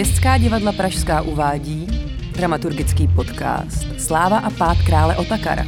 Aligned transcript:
Městská 0.00 0.38
divadla 0.38 0.72
Pražská 0.72 1.22
uvádí 1.22 1.86
dramaturgický 2.32 3.08
podcast 3.08 3.86
Sláva 3.98 4.38
a 4.38 4.50
pád 4.50 4.76
krále 4.86 5.16
Otakara. 5.16 5.64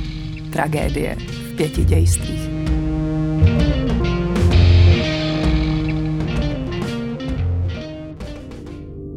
Tragédie 0.52 1.16
v 1.16 1.56
pěti 1.56 1.84
dějstvích. 1.84 2.48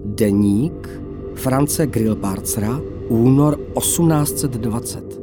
Deník 0.06 0.90
France 1.36 1.88
Grillparcera, 1.88 2.80
únor 3.08 3.60
1820. 3.80 5.20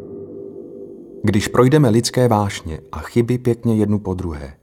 Když 1.23 1.49
projdeme 1.49 1.89
lidské 1.89 2.29
vášně 2.29 2.81
a 2.93 2.99
chyby 2.99 3.39
pěkně 3.39 3.77
jednu 3.77 3.99
po 3.99 4.15
druhé, 4.15 4.55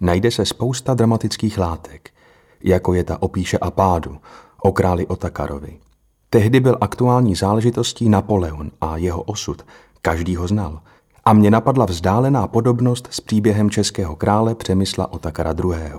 najde 0.00 0.30
se 0.30 0.46
spousta 0.46 0.94
dramatických 0.94 1.58
látek, 1.58 2.10
jako 2.64 2.94
je 2.94 3.04
ta 3.04 3.22
opíše 3.22 3.58
a 3.58 3.70
pádu, 3.70 4.16
o 4.66 4.72
králi 4.72 5.06
Otakarovi. 5.06 5.78
Tehdy 6.30 6.60
byl 6.60 6.78
aktuální 6.80 7.34
záležitostí 7.34 8.08
Napoleon 8.08 8.70
a 8.80 8.96
jeho 8.96 9.22
osud, 9.22 9.62
každý 10.02 10.36
ho 10.36 10.48
znal. 10.48 10.80
A 11.24 11.32
mě 11.32 11.50
napadla 11.50 11.84
vzdálená 11.84 12.46
podobnost 12.46 13.08
s 13.10 13.20
příběhem 13.20 13.70
českého 13.70 14.16
krále 14.16 14.54
Přemysla 14.54 15.12
Otakara 15.12 15.54
II. 15.64 15.92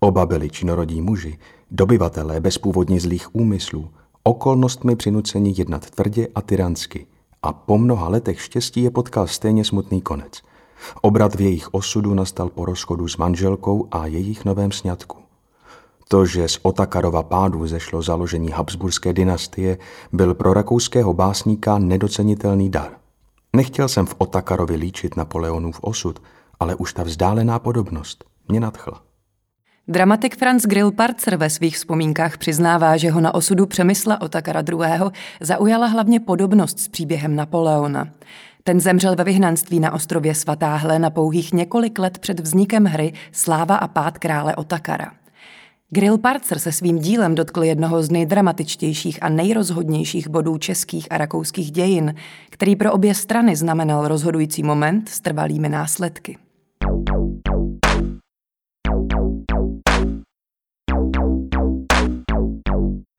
Oba 0.00 0.26
byli 0.26 0.50
činorodí 0.50 1.00
muži, 1.00 1.38
dobyvatelé 1.70 2.40
bezpůvodně 2.40 3.00
zlých 3.00 3.34
úmyslů, 3.34 3.88
okolnostmi 4.22 4.96
přinuceni 4.96 5.54
jednat 5.56 5.90
tvrdě 5.90 6.28
a 6.34 6.42
tyransky. 6.42 7.06
A 7.42 7.52
po 7.52 7.78
mnoha 7.78 8.08
letech 8.08 8.40
štěstí 8.40 8.82
je 8.82 8.90
potkal 8.90 9.26
stejně 9.26 9.64
smutný 9.64 10.00
konec. 10.00 10.42
Obrat 11.02 11.34
v 11.34 11.40
jejich 11.40 11.74
osudu 11.74 12.14
nastal 12.14 12.48
po 12.48 12.64
rozchodu 12.64 13.08
s 13.08 13.16
manželkou 13.16 13.88
a 13.90 14.06
jejich 14.06 14.44
novém 14.44 14.72
sňatku. 14.72 15.21
To, 16.12 16.26
že 16.26 16.48
z 16.48 16.58
Otakarova 16.62 17.22
pádu 17.22 17.66
zešlo 17.66 18.02
založení 18.02 18.50
Habsburské 18.50 19.12
dynastie, 19.12 19.78
byl 20.12 20.34
pro 20.34 20.54
rakouského 20.54 21.14
básníka 21.14 21.78
nedocenitelný 21.78 22.70
dar. 22.70 22.92
Nechtěl 23.56 23.88
jsem 23.88 24.06
v 24.06 24.14
Otakarovi 24.18 24.76
líčit 24.76 25.16
Napoleonův 25.16 25.78
osud, 25.80 26.22
ale 26.60 26.74
už 26.74 26.92
ta 26.92 27.02
vzdálená 27.02 27.58
podobnost 27.58 28.24
mě 28.48 28.60
nadchla. 28.60 29.02
Dramatik 29.88 30.38
Franz 30.38 30.62
Grillparzer 30.62 31.36
ve 31.36 31.50
svých 31.50 31.76
vzpomínkách 31.76 32.38
přiznává, 32.38 32.96
že 32.96 33.10
ho 33.10 33.20
na 33.20 33.34
osudu 33.34 33.66
Přemysla 33.66 34.20
Otakara 34.20 34.62
II. 34.68 35.10
zaujala 35.40 35.86
hlavně 35.86 36.20
podobnost 36.20 36.80
s 36.80 36.88
příběhem 36.88 37.36
Napoleona. 37.36 38.08
Ten 38.64 38.80
zemřel 38.80 39.16
ve 39.16 39.24
vyhnanství 39.24 39.80
na 39.80 39.92
ostrově 39.92 40.34
Svatá 40.34 40.76
Helena 40.76 41.10
pouhých 41.10 41.52
několik 41.52 41.98
let 41.98 42.18
před 42.18 42.40
vznikem 42.40 42.84
hry 42.84 43.12
Sláva 43.32 43.76
a 43.76 43.88
pád 43.88 44.18
krále 44.18 44.56
Otakara. 44.56 45.21
Grill 45.94 46.18
Parcer 46.18 46.58
se 46.58 46.72
svým 46.72 46.98
dílem 46.98 47.34
dotkl 47.34 47.62
jednoho 47.62 48.02
z 48.02 48.10
nejdramatičtějších 48.10 49.22
a 49.22 49.28
nejrozhodnějších 49.28 50.28
bodů 50.28 50.58
českých 50.58 51.12
a 51.12 51.18
rakouských 51.18 51.70
dějin, 51.70 52.14
který 52.50 52.76
pro 52.76 52.92
obě 52.92 53.14
strany 53.14 53.56
znamenal 53.56 54.08
rozhodující 54.08 54.62
moment 54.62 55.08
s 55.08 55.20
trvalými 55.20 55.68
následky. 55.68 56.38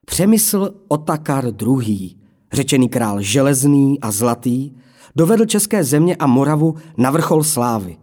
Přemysl 0.05 0.73
Otakar 0.87 1.45
II., 1.45 2.15
řečený 2.53 2.89
král 2.89 3.21
železný 3.21 3.99
a 4.01 4.11
zlatý, 4.11 4.71
dovedl 5.15 5.45
české 5.45 5.83
země 5.83 6.15
a 6.15 6.27
Moravu 6.27 6.75
na 6.97 7.11
vrchol 7.11 7.43
slávy. 7.43 8.02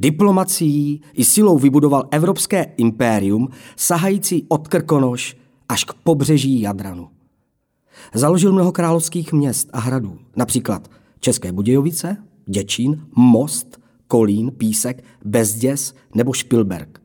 Diplomací 0.00 1.00
i 1.12 1.24
silou 1.24 1.58
vybudoval 1.58 2.08
evropské 2.10 2.62
impérium, 2.76 3.48
sahající 3.76 4.46
od 4.48 4.68
Krkonoš 4.68 5.36
až 5.68 5.84
k 5.84 5.92
pobřeží 5.92 6.60
Jadranu. 6.60 7.08
Založil 8.14 8.52
mnoho 8.52 8.72
královských 8.72 9.32
měst 9.32 9.70
a 9.72 9.80
hradů, 9.80 10.18
například 10.36 10.90
České 11.20 11.52
Budějovice, 11.52 12.16
Děčín, 12.46 13.06
Most, 13.16 13.80
Kolín, 14.06 14.50
Písek, 14.50 15.04
Bezděs 15.24 15.94
nebo 16.14 16.32
Špilberg. 16.32 17.00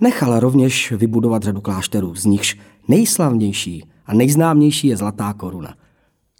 Nechal 0.00 0.40
rovněž 0.40 0.92
vybudovat 0.92 1.42
řadu 1.42 1.60
klášterů, 1.60 2.14
z 2.14 2.24
nichž 2.24 2.58
nejslavnější 2.88 3.84
a 4.06 4.14
nejznámější 4.14 4.88
je 4.88 4.96
Zlatá 4.96 5.32
koruna. 5.32 5.74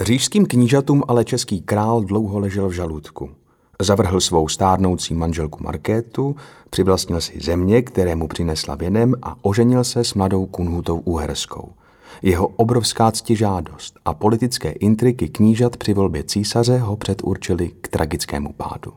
Říšským 0.02 0.46
knížatům 0.46 1.02
ale 1.08 1.24
český 1.24 1.60
král 1.60 2.04
dlouho 2.04 2.38
ležel 2.38 2.68
v 2.68 2.72
žaludku. 2.72 3.30
Zavrhl 3.80 4.20
svou 4.20 4.48
stárnoucí 4.48 5.14
manželku 5.14 5.64
Markétu, 5.64 6.36
přivlastnil 6.70 7.20
si 7.20 7.40
země, 7.40 7.82
které 7.82 8.16
mu 8.16 8.28
přinesla 8.28 8.74
věnem 8.74 9.14
a 9.22 9.36
oženil 9.42 9.84
se 9.84 10.04
s 10.04 10.14
mladou 10.14 10.46
Kunhutou 10.46 10.98
Uherskou. 10.98 11.72
Jeho 12.22 12.46
obrovská 12.46 13.12
ctižádost 13.12 13.98
a 14.04 14.14
politické 14.14 14.70
intriky 14.70 15.28
knížat 15.28 15.76
při 15.76 15.94
volbě 15.94 16.24
císaře 16.24 16.78
ho 16.78 16.96
předurčili 16.96 17.70
k 17.80 17.88
tragickému 17.88 18.52
pádu. 18.52 18.92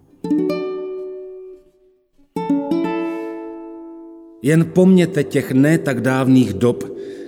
Jen 4.42 4.66
pomněte 4.66 5.24
těch 5.24 5.52
ne 5.52 5.78
tak 5.78 6.02
dávných 6.02 6.53
dob, 6.53 6.84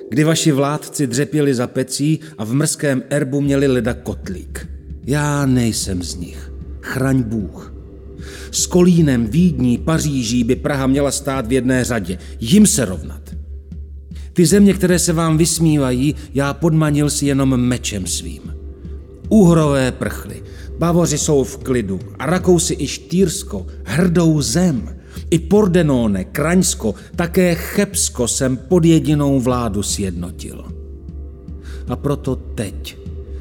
kdy 0.09 0.23
vaši 0.23 0.51
vládci 0.51 1.07
dřepěli 1.07 1.53
za 1.53 1.67
pecí 1.67 2.19
a 2.37 2.45
v 2.45 2.53
mrzkém 2.53 3.03
erbu 3.09 3.41
měli 3.41 3.67
leda 3.67 3.93
kotlík. 3.93 4.67
Já 5.03 5.45
nejsem 5.45 6.03
z 6.03 6.15
nich. 6.15 6.56
Chraň 6.87 7.23
Bůh. 7.23 7.73
S 8.51 8.65
Kolínem, 8.65 9.27
Vídní, 9.27 9.77
Paříží 9.77 10.43
by 10.43 10.55
Praha 10.55 10.87
měla 10.87 11.11
stát 11.11 11.47
v 11.47 11.51
jedné 11.51 11.83
řadě. 11.83 12.17
Jim 12.39 12.65
se 12.67 12.85
rovnat. 12.85 13.21
Ty 14.33 14.45
země, 14.45 14.73
které 14.73 14.99
se 14.99 15.13
vám 15.13 15.37
vysmívají, 15.37 16.15
já 16.33 16.53
podmanil 16.53 17.09
si 17.09 17.25
jenom 17.25 17.57
mečem 17.57 18.07
svým. 18.07 18.53
Uhrové 19.29 19.91
prchly, 19.91 20.43
Bavoři 20.77 21.17
jsou 21.17 21.43
v 21.43 21.57
klidu 21.57 21.99
a 22.19 22.25
Rakousi 22.25 22.75
i 22.79 22.87
Štýrsko, 22.87 23.67
hrdou 23.85 24.41
zem– 24.41 24.89
i 25.31 25.39
Pordenone, 25.39 26.23
Kraňsko, 26.23 26.95
také 27.15 27.55
Chebsko 27.55 28.27
jsem 28.27 28.57
pod 28.57 28.85
jedinou 28.85 29.39
vládu 29.39 29.83
sjednotil. 29.83 30.65
A 31.87 31.95
proto 31.95 32.35
teď, 32.35 32.97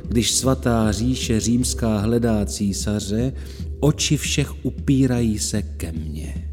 když 0.09 0.31
svatá 0.31 0.93
říše 0.93 1.41
římská 1.41 1.99
hledá 1.99 2.47
císaře, 2.47 3.33
oči 3.81 4.17
všech 4.17 4.65
upírají 4.65 5.39
se 5.39 5.63
ke 5.63 5.93
mně. 5.93 6.53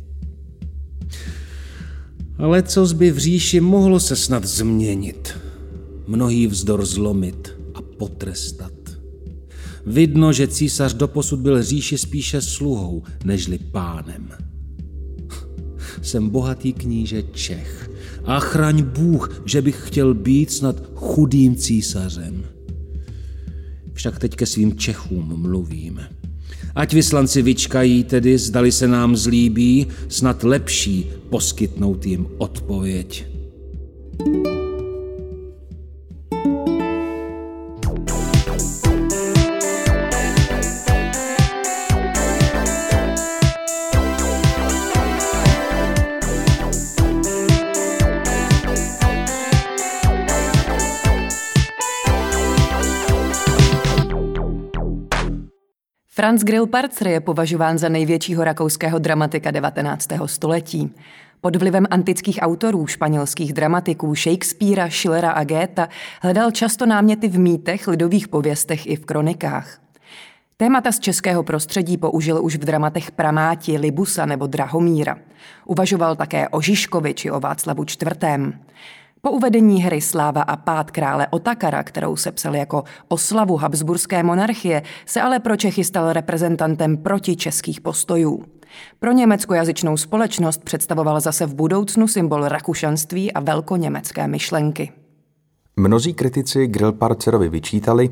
Ale 2.38 2.64
co 2.64 2.86
by 2.86 3.12
v 3.12 3.18
říši 3.18 3.59
mohlo 3.59 4.00
se 4.00 4.16
snad 4.16 4.46
změnit, 4.46 5.38
mnohý 6.08 6.47
vzdor 6.47 6.86
zlomit 6.86 7.53
a 7.74 7.81
potrestat. 7.81 8.74
Vidno, 9.85 10.34
že 10.34 10.47
císař 10.47 10.94
doposud 10.94 11.40
byl 11.40 11.64
říši 11.64 11.97
spíše 11.97 12.41
sluhou, 12.41 13.03
nežli 13.25 13.58
pánem 13.58 14.30
jsem 16.02 16.30
bohatý 16.30 16.74
kníže 16.74 17.24
Čech. 17.24 17.90
A 18.25 18.40
chraň 18.40 18.84
Bůh, 18.84 19.41
že 19.46 19.62
bych 19.62 19.88
chtěl 19.88 20.14
být 20.14 20.52
snad 20.52 20.75
chudým 20.96 21.56
císařem. 21.56 22.46
Však 24.03 24.19
teď 24.19 24.36
ke 24.36 24.46
svým 24.46 24.78
Čechům 24.78 25.41
mluvím. 25.41 26.00
Ať 26.75 26.94
vyslanci 26.94 27.41
vyčkají 27.41 28.03
tedy, 28.03 28.38
zdali 28.38 28.72
se 28.72 28.88
nám 28.88 29.16
zlíbí, 29.16 29.88
snad 30.09 30.44
lepší 30.44 31.09
poskytnout 31.30 32.06
jim 32.06 32.28
odpověď. 32.38 33.25
thank 34.19 34.47
you 34.47 34.53
Franz 56.23 56.43
Grillparzer 56.43 57.08
je 57.08 57.20
považován 57.20 57.78
za 57.78 57.90
největšího 57.90 58.43
rakouského 58.43 58.99
dramatika 58.99 59.52
19. 59.52 60.08
století. 60.25 60.93
Pod 61.41 61.55
vlivem 61.55 61.85
antických 61.90 62.40
autorů, 62.41 62.87
španělských 62.87 63.53
dramatiků 63.53 64.16
Shakespearea, 64.16 64.90
Schillera 64.90 65.31
a 65.31 65.43
Goethe 65.43 65.87
hledal 66.22 66.52
často 66.52 66.85
náměty 66.85 67.28
v 67.28 67.40
mýtech, 67.40 67.87
lidových 67.87 68.28
pověstech 68.28 68.87
i 68.87 68.96
v 68.96 69.05
kronikách. 69.05 69.79
Témata 70.58 70.91
z 70.91 70.99
českého 70.99 71.43
prostředí 71.43 71.97
použil 71.97 72.43
už 72.43 72.55
v 72.55 72.66
dramatech 72.66 73.11
Pramáti, 73.11 73.78
Libusa 73.78 74.26
nebo 74.26 74.47
Drahomíra. 74.47 75.17
Uvažoval 75.66 76.16
také 76.16 76.49
o 76.49 76.61
Žižkovi 76.61 77.14
či 77.14 77.31
o 77.31 77.40
Václavu 77.40 77.84
IV. 77.84 78.23
Po 79.25 79.31
uvedení 79.31 79.81
hry 79.81 80.02
Sláva 80.02 80.41
a 80.41 80.55
pád 80.55 80.91
krále 80.91 81.28
Otakara, 81.28 81.84
kterou 81.84 82.16
se 82.16 82.31
psal 82.31 82.55
jako 82.55 82.84
oslavu 83.08 83.58
Habsburské 83.58 84.23
monarchie, 84.23 84.84
se 85.05 85.22
ale 85.22 85.40
pro 85.40 85.58
Čechy 85.58 85.84
stal 85.84 86.14
reprezentantem 86.14 86.97
proti 86.97 87.35
českých 87.35 87.81
postojů. 87.81 88.43
Pro 88.99 89.11
německojazyčnou 89.11 89.97
společnost 89.97 90.64
představoval 90.64 91.20
zase 91.20 91.46
v 91.46 91.55
budoucnu 91.55 92.08
symbol 92.08 92.47
rakušanství 92.47 93.34
a 93.34 93.40
velkoněmecké 93.40 94.28
myšlenky. 94.28 94.91
Mnozí 95.76 96.14
kritici 96.14 96.67
Grillparcerovi 96.67 97.49
vyčítali, 97.49 98.09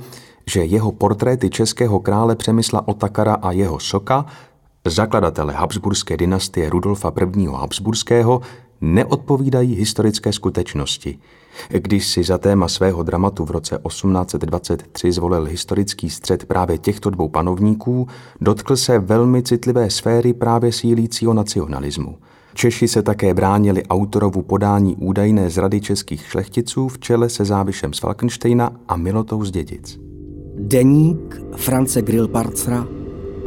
že 0.47 0.63
jeho 0.63 0.91
portréty 0.91 1.49
českého 1.49 1.99
krále 1.99 2.35
Přemysla 2.35 2.87
Otakara 2.87 3.33
a 3.33 3.51
jeho 3.51 3.79
soka, 3.79 4.25
zakladatele 4.87 5.53
Habsburské 5.53 6.17
dynastie 6.17 6.69
Rudolfa 6.69 7.13
I. 7.37 7.45
Habsburského, 7.45 8.41
neodpovídají 8.81 9.75
historické 9.75 10.33
skutečnosti. 10.33 11.19
Když 11.69 12.07
si 12.07 12.23
za 12.23 12.37
téma 12.37 12.67
svého 12.67 13.03
dramatu 13.03 13.45
v 13.45 13.51
roce 13.51 13.79
1823 13.87 15.11
zvolil 15.11 15.45
historický 15.45 16.09
střed 16.09 16.45
právě 16.45 16.77
těchto 16.77 17.09
dvou 17.09 17.29
panovníků, 17.29 18.07
dotkl 18.41 18.75
se 18.75 18.99
velmi 18.99 19.43
citlivé 19.43 19.89
sféry 19.89 20.33
právě 20.33 20.71
sílícího 20.71 21.33
nacionalismu. 21.33 22.17
Češi 22.53 22.87
se 22.87 23.03
také 23.03 23.33
bránili 23.33 23.83
autorovu 23.85 24.41
podání 24.41 24.95
údajné 24.95 25.49
zrady 25.49 25.81
českých 25.81 26.25
šlechticů 26.25 26.87
v 26.87 26.99
čele 26.99 27.29
se 27.29 27.45
závišem 27.45 27.93
z 27.93 27.99
Falkensteina 27.99 28.71
a 28.87 28.97
Milotou 28.97 29.45
z 29.45 29.51
Dědic. 29.51 29.99
Deník 30.59 31.41
France 31.55 32.01
Grillparcera 32.01 32.87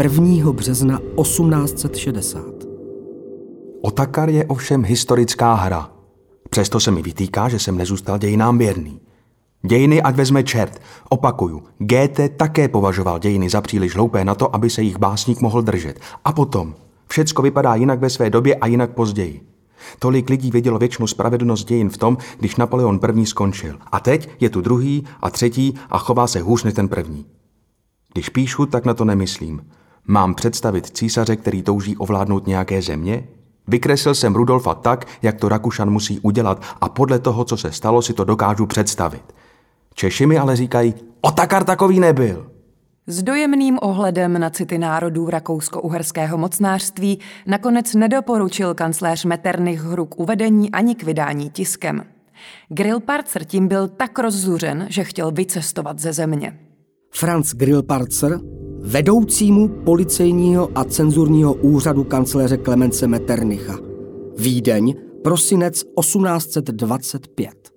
1. 0.02 0.52
března 0.52 1.00
1860. 1.22 2.53
Otakar 3.86 4.28
je 4.28 4.44
ovšem 4.44 4.84
historická 4.84 5.54
hra. 5.54 5.90
Přesto 6.50 6.80
se 6.80 6.90
mi 6.90 7.02
vytýká, 7.02 7.48
že 7.48 7.58
jsem 7.58 7.78
nezůstal 7.78 8.18
dějinám 8.18 8.58
věrný. 8.58 9.00
Dějiny 9.62 10.02
ať 10.02 10.14
vezme 10.14 10.42
čert. 10.42 10.80
Opakuju, 11.08 11.62
GT 11.78 12.20
také 12.36 12.68
považoval 12.68 13.18
dějiny 13.18 13.50
za 13.50 13.60
příliš 13.60 13.94
hloupé 13.94 14.24
na 14.24 14.34
to, 14.34 14.54
aby 14.54 14.70
se 14.70 14.82
jich 14.82 14.98
básník 14.98 15.40
mohl 15.40 15.62
držet. 15.62 16.00
A 16.24 16.32
potom, 16.32 16.74
všecko 17.08 17.42
vypadá 17.42 17.74
jinak 17.74 18.00
ve 18.00 18.10
své 18.10 18.30
době 18.30 18.54
a 18.54 18.66
jinak 18.66 18.90
později. 18.90 19.46
Tolik 19.98 20.30
lidí 20.30 20.50
vidělo 20.50 20.78
většinu 20.78 21.06
spravedlnost 21.06 21.68
dějin 21.68 21.90
v 21.90 21.98
tom, 21.98 22.18
když 22.38 22.56
Napoleon 22.56 22.98
první 22.98 23.26
skončil. 23.26 23.78
A 23.92 24.00
teď 24.00 24.30
je 24.40 24.50
tu 24.50 24.60
druhý 24.60 25.04
a 25.20 25.30
třetí 25.30 25.74
a 25.90 25.98
chová 25.98 26.26
se 26.26 26.40
hůř 26.40 26.64
než 26.64 26.74
ten 26.74 26.88
první. 26.88 27.26
Když 28.12 28.28
píšu, 28.28 28.66
tak 28.66 28.84
na 28.84 28.94
to 28.94 29.04
nemyslím. 29.04 29.66
Mám 30.06 30.34
představit 30.34 30.96
císaře, 30.96 31.36
který 31.36 31.62
touží 31.62 31.96
ovládnout 31.96 32.46
nějaké 32.46 32.82
země? 32.82 33.24
Vykreslil 33.68 34.14
jsem 34.14 34.34
Rudolfa 34.34 34.74
tak, 34.74 35.06
jak 35.22 35.36
to 35.40 35.48
Rakušan 35.48 35.90
musí 35.90 36.20
udělat 36.20 36.62
a 36.80 36.88
podle 36.88 37.18
toho, 37.18 37.44
co 37.44 37.56
se 37.56 37.72
stalo, 37.72 38.02
si 38.02 38.12
to 38.12 38.24
dokážu 38.24 38.66
představit. 38.66 39.22
Češi 39.94 40.26
mi 40.26 40.38
ale 40.38 40.56
říkají, 40.56 40.94
Otakar 41.20 41.64
takový 41.64 42.00
nebyl. 42.00 42.50
S 43.06 43.22
dojemným 43.22 43.78
ohledem 43.82 44.40
na 44.40 44.50
city 44.50 44.78
národů 44.78 45.30
rakousko-uherského 45.30 46.38
mocnářství 46.38 47.18
nakonec 47.46 47.94
nedoporučil 47.94 48.74
kancléř 48.74 49.24
Metternich 49.24 49.80
hru 49.80 50.04
k 50.04 50.20
uvedení 50.20 50.70
ani 50.70 50.94
k 50.94 51.02
vydání 51.02 51.50
tiskem. 51.50 52.04
Grillparzer 52.68 53.44
tím 53.44 53.68
byl 53.68 53.88
tak 53.88 54.18
rozzuřen, 54.18 54.86
že 54.90 55.04
chtěl 55.04 55.30
vycestovat 55.30 55.98
ze 55.98 56.12
země. 56.12 56.58
Franz 57.10 57.54
Grillparzer 57.54 58.40
vedoucímu 58.86 59.68
policejního 59.68 60.70
a 60.74 60.84
cenzurního 60.84 61.54
úřadu 61.54 62.04
kancléře 62.04 62.56
Klemence 62.56 63.06
Metternicha. 63.06 63.78
Vídeň, 64.38 64.94
prosinec 65.22 65.82
1825. 66.00 67.72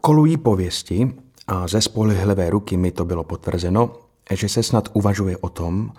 Kolují 0.00 0.36
pověsti, 0.36 1.14
a 1.46 1.68
ze 1.68 1.80
spolehlivé 1.80 2.50
ruky 2.50 2.76
mi 2.76 2.90
to 2.90 3.04
bylo 3.04 3.24
potvrzeno, 3.24 3.92
že 4.30 4.48
se 4.48 4.62
snad 4.62 4.88
uvažuje 4.92 5.36
o 5.36 5.48
tom, 5.48 5.90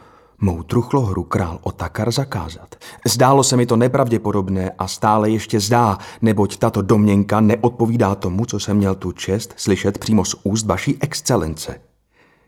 mou 0.42 0.64
truchlohru 0.64 1.24
král 1.24 1.60
Otakar 1.64 2.12
zakázat. 2.12 2.76
Zdálo 3.08 3.44
se 3.44 3.58
mi 3.58 3.66
to 3.66 3.76
nepravděpodobné 3.76 4.72
a 4.72 4.88
stále 4.88 5.30
ještě 5.30 5.60
zdá, 5.60 5.98
neboť 6.22 6.58
tato 6.58 6.82
domněnka 6.82 7.42
neodpovídá 7.42 8.16
tomu, 8.16 8.46
co 8.46 8.60
jsem 8.60 8.78
měl 8.78 8.96
tu 8.96 9.12
čest 9.12 9.54
slyšet 9.58 9.98
přímo 9.98 10.26
z 10.26 10.36
úst 10.44 10.66
vaší 10.66 10.98
excelence. 11.00 11.93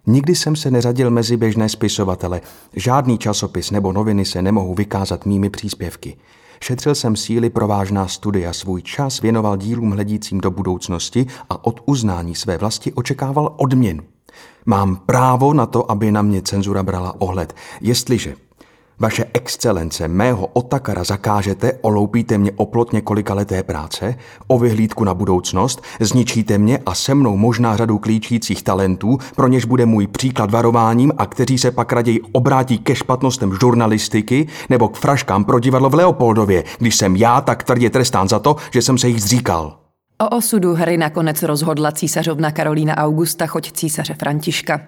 Nikdy 0.07 0.35
jsem 0.35 0.55
se 0.55 0.71
neřadil 0.71 1.09
mezi 1.11 1.37
běžné 1.37 1.69
spisovatele. 1.69 2.41
Žádný 2.73 3.17
časopis 3.17 3.71
nebo 3.71 3.91
noviny 3.91 4.25
se 4.25 4.41
nemohou 4.41 4.73
vykázat 4.73 5.25
mými 5.25 5.49
příspěvky. 5.49 6.17
Šetřil 6.61 6.95
jsem 6.95 7.15
síly 7.15 7.49
pro 7.49 7.67
vážná 7.67 8.07
studia, 8.07 8.53
svůj 8.53 8.81
čas 8.81 9.21
věnoval 9.21 9.57
dílům 9.57 9.91
hledícím 9.91 10.41
do 10.41 10.51
budoucnosti 10.51 11.25
a 11.49 11.65
od 11.65 11.81
uznání 11.85 12.35
své 12.35 12.57
vlasti 12.57 12.93
očekával 12.93 13.53
odměnu. 13.57 14.03
Mám 14.65 14.95
právo 14.95 15.53
na 15.53 15.65
to, 15.65 15.91
aby 15.91 16.11
na 16.11 16.21
mě 16.21 16.41
cenzura 16.41 16.83
brala 16.83 17.21
ohled. 17.21 17.55
Jestliže 17.81 18.35
vaše 18.99 19.25
excelence, 19.33 20.07
mého 20.07 20.47
otakara 20.47 21.03
zakážete, 21.03 21.73
oloupíte 21.81 22.37
mě 22.37 22.51
o 22.55 22.65
plot 22.65 22.93
několika 22.93 23.33
leté 23.33 23.63
práce, 23.63 24.15
o 24.47 24.59
vyhlídku 24.59 25.03
na 25.03 25.13
budoucnost, 25.13 25.81
zničíte 25.99 26.57
mě 26.57 26.79
a 26.85 26.95
se 26.95 27.15
mnou 27.15 27.37
možná 27.37 27.77
řadu 27.77 27.97
klíčících 27.97 28.63
talentů, 28.63 29.17
pro 29.35 29.47
něž 29.47 29.65
bude 29.65 29.85
můj 29.85 30.07
příklad 30.07 30.51
varováním 30.51 31.11
a 31.17 31.25
kteří 31.25 31.57
se 31.57 31.71
pak 31.71 31.93
raději 31.93 32.21
obrátí 32.31 32.77
ke 32.77 32.95
špatnostem 32.95 33.57
žurnalistiky 33.61 34.47
nebo 34.69 34.87
k 34.87 34.97
fraškám 34.97 35.45
pro 35.45 35.59
divadlo 35.59 35.89
v 35.89 35.93
Leopoldově, 35.93 36.63
když 36.77 36.95
jsem 36.95 37.15
já 37.15 37.41
tak 37.41 37.63
tvrdě 37.63 37.89
trestán 37.89 38.29
za 38.29 38.39
to, 38.39 38.55
že 38.71 38.81
jsem 38.81 38.97
se 38.97 39.07
jich 39.07 39.21
zříkal. 39.21 39.84
O 40.17 40.29
osudu 40.29 40.73
hry 40.73 40.97
nakonec 40.97 41.43
rozhodla 41.43 41.91
císařovna 41.91 42.51
Karolína 42.51 42.97
Augusta, 42.97 43.47
choť 43.47 43.71
císaře 43.71 44.13
Františka. 44.13 44.81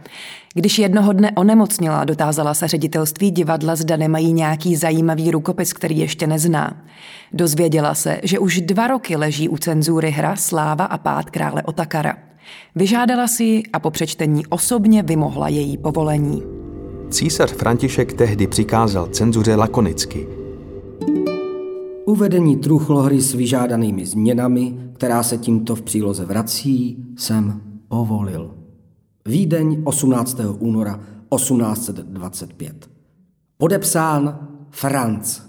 Když 0.54 0.80
jednoho 0.80 1.14
dne 1.14 1.32
onemocnila, 1.32 2.04
dotázala 2.04 2.54
se 2.54 2.68
ředitelství 2.68 3.32
divadla, 3.32 3.76
zda 3.76 3.98
nemají 3.98 4.34
nějaký 4.34 4.76
zajímavý 4.76 5.32
rukopis, 5.32 5.74
který 5.74 5.98
ještě 5.98 6.28
nezná. 6.28 6.86
Dozvěděla 7.34 7.96
se, 7.96 8.20
že 8.24 8.40
už 8.40 8.62
dva 8.62 8.88
roky 8.88 9.16
leží 9.16 9.50
u 9.50 9.58
cenzury 9.58 10.12
hra 10.12 10.36
Sláva 10.36 10.86
a 10.86 10.98
pád 10.98 11.30
krále 11.30 11.64
Otakara. 11.64 12.18
Vyžádala 12.76 13.28
si 13.28 13.44
ji 13.44 13.64
a 13.74 13.80
po 13.80 13.92
přečtení 13.92 14.46
osobně 14.46 15.04
vymohla 15.04 15.48
její 15.48 15.78
povolení. 15.78 16.44
Císař 17.10 17.52
František 17.52 18.14
tehdy 18.14 18.48
přikázal 18.48 19.08
cenzuře 19.08 19.56
lakonicky. 19.56 20.37
Uvedení 22.08 22.56
truchlohry 22.56 23.22
s 23.22 23.34
vyžádanými 23.34 24.06
změnami, 24.06 24.92
která 24.94 25.24
se 25.24 25.38
tímto 25.38 25.76
v 25.76 25.82
příloze 25.82 26.26
vrací, 26.26 27.06
jsem 27.18 27.62
povolil. 27.88 28.54
Vídeň 29.26 29.82
18. 29.84 30.40
února 30.60 31.00
1825. 31.36 32.90
Podepsán 33.58 34.48
Franc. 34.70 35.40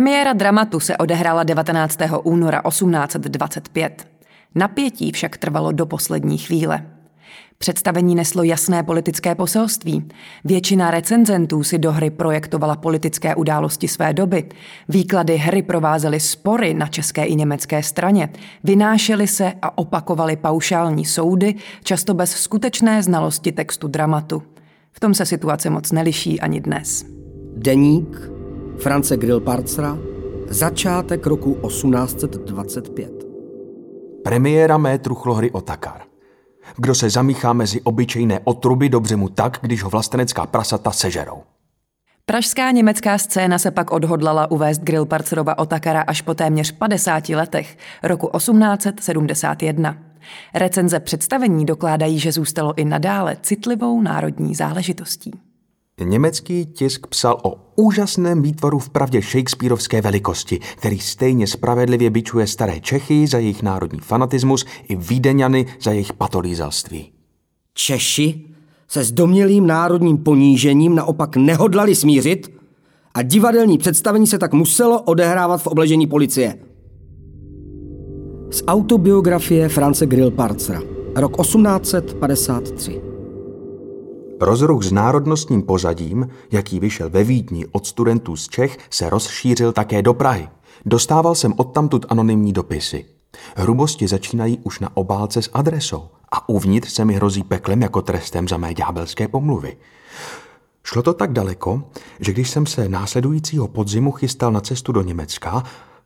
Premiéra 0.00 0.32
dramatu 0.32 0.80
se 0.80 0.96
odehrála 0.96 1.42
19. 1.42 1.98
února 2.22 2.62
1825. 2.68 4.08
Napětí 4.54 5.12
však 5.12 5.36
trvalo 5.36 5.72
do 5.72 5.86
poslední 5.86 6.38
chvíle. 6.38 6.86
Představení 7.58 8.14
neslo 8.14 8.42
jasné 8.42 8.82
politické 8.82 9.34
poselství. 9.34 10.08
Většina 10.44 10.90
recenzentů 10.90 11.62
si 11.62 11.78
do 11.78 11.92
hry 11.92 12.10
projektovala 12.10 12.76
politické 12.76 13.34
události 13.34 13.88
své 13.88 14.12
doby. 14.12 14.48
Výklady 14.88 15.36
hry 15.36 15.62
provázely 15.62 16.20
spory 16.20 16.74
na 16.74 16.86
české 16.86 17.24
i 17.24 17.36
německé 17.36 17.82
straně. 17.82 18.28
Vynášely 18.64 19.26
se 19.26 19.52
a 19.62 19.78
opakovaly 19.78 20.36
paušální 20.36 21.04
soudy, 21.04 21.54
často 21.84 22.14
bez 22.14 22.30
skutečné 22.30 23.02
znalosti 23.02 23.52
textu 23.52 23.88
dramatu. 23.88 24.42
V 24.92 25.00
tom 25.00 25.14
se 25.14 25.26
situace 25.26 25.70
moc 25.70 25.92
neliší 25.92 26.40
ani 26.40 26.60
dnes. 26.60 27.04
Deník 27.56 28.39
France 28.78 29.16
Grillparcera, 29.16 29.98
začátek 30.48 31.26
roku 31.26 31.54
1825. 31.54 33.10
Premiéra 34.24 34.78
mé 34.78 34.98
truchlohry 34.98 35.50
Otakar. 35.50 36.02
Kdo 36.76 36.94
se 36.94 37.10
zamíchá 37.10 37.52
mezi 37.52 37.80
obyčejné 37.80 38.40
otruby, 38.44 38.88
dobře 38.88 39.16
mu 39.16 39.28
tak, 39.28 39.58
když 39.62 39.82
ho 39.82 39.90
vlastenecká 39.90 40.46
prasata 40.46 40.90
sežerou. 40.90 41.42
Pražská 42.26 42.70
německá 42.70 43.18
scéna 43.18 43.58
se 43.58 43.70
pak 43.70 43.90
odhodlala 43.90 44.50
uvést 44.50 44.82
Grillparcerova 44.82 45.58
Otakara 45.58 46.00
až 46.00 46.22
po 46.22 46.34
téměř 46.34 46.72
50 46.72 47.28
letech, 47.28 47.78
roku 48.02 48.30
1871. 48.36 49.96
Recenze 50.54 51.00
představení 51.00 51.66
dokládají, 51.66 52.18
že 52.18 52.32
zůstalo 52.32 52.78
i 52.78 52.84
nadále 52.84 53.36
citlivou 53.42 54.02
národní 54.02 54.54
záležitostí. 54.54 55.49
Německý 56.04 56.66
tisk 56.66 57.06
psal 57.06 57.38
o 57.42 57.54
úžasném 57.76 58.42
výtvoru 58.42 58.78
v 58.78 58.90
pravdě 58.90 59.22
Shakespeareovské 59.22 60.00
velikosti, 60.00 60.60
který 60.76 60.98
stejně 60.98 61.46
spravedlivě 61.46 62.10
bičuje 62.10 62.46
staré 62.46 62.80
Čechy 62.80 63.26
za 63.26 63.38
jejich 63.38 63.62
národní 63.62 64.00
fanatismus 64.00 64.66
i 64.88 64.96
Vídeňany 64.96 65.66
za 65.80 65.92
jejich 65.92 66.12
patolízalství. 66.12 67.12
Češi 67.74 68.44
se 68.88 69.04
s 69.04 69.12
domělým 69.12 69.66
národním 69.66 70.18
ponížením 70.18 70.94
naopak 70.94 71.36
nehodlali 71.36 71.94
smířit 71.94 72.60
a 73.14 73.22
divadelní 73.22 73.78
představení 73.78 74.26
se 74.26 74.38
tak 74.38 74.52
muselo 74.52 75.02
odehrávat 75.02 75.62
v 75.62 75.66
obležení 75.66 76.06
policie. 76.06 76.58
Z 78.50 78.62
autobiografie 78.66 79.68
France 79.68 80.06
Grillparcera. 80.06 80.82
Rok 81.16 81.42
1853. 81.42 83.09
Rozruch 84.40 84.82
s 84.82 84.92
národnostním 84.92 85.62
pozadím, 85.62 86.28
jaký 86.50 86.80
vyšel 86.80 87.10
ve 87.10 87.24
Vídni 87.24 87.66
od 87.72 87.86
studentů 87.86 88.36
z 88.36 88.48
Čech, 88.48 88.78
se 88.90 89.10
rozšířil 89.10 89.72
také 89.72 90.02
do 90.02 90.14
Prahy. 90.14 90.48
Dostával 90.86 91.34
jsem 91.34 91.54
odtamtud 91.56 92.06
anonymní 92.08 92.52
dopisy. 92.52 93.04
Hrubosti 93.56 94.08
začínají 94.08 94.58
už 94.62 94.80
na 94.80 94.96
obálce 94.96 95.42
s 95.42 95.50
adresou 95.52 96.08
a 96.32 96.48
uvnitř 96.48 96.92
se 96.92 97.04
mi 97.04 97.14
hrozí 97.14 97.42
peklem 97.42 97.82
jako 97.82 98.02
trestem 98.02 98.48
za 98.48 98.56
mé 98.56 98.74
ďábelské 98.74 99.28
pomluvy. 99.28 99.76
Šlo 100.84 101.02
to 101.02 101.14
tak 101.14 101.32
daleko, 101.32 101.82
že 102.20 102.32
když 102.32 102.50
jsem 102.50 102.66
se 102.66 102.88
následujícího 102.88 103.68
podzimu 103.68 104.12
chystal 104.12 104.52
na 104.52 104.60
cestu 104.60 104.92
do 104.92 105.02
Německa 105.02 105.62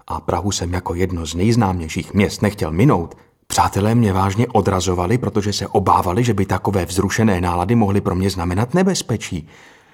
a 0.07 0.21
Prahu 0.21 0.51
jsem 0.51 0.73
jako 0.73 0.95
jedno 0.95 1.27
z 1.27 1.35
nejznámějších 1.35 2.15
měst 2.15 2.43
nechtěl 2.43 2.73
minout, 2.73 3.15
přátelé 3.55 3.95
mě 3.95 4.13
vážně 4.13 4.47
odrazovali, 4.47 5.19
protože 5.19 5.53
se 5.53 5.67
obávali, 5.67 6.25
že 6.25 6.35
by 6.35 6.47
takové 6.47 6.87
vzrušené 6.87 7.41
nálady 7.41 7.75
mohly 7.75 8.01
pro 8.01 8.15
mě 8.15 8.31
znamenat 8.31 8.75
nebezpečí. 8.75 9.49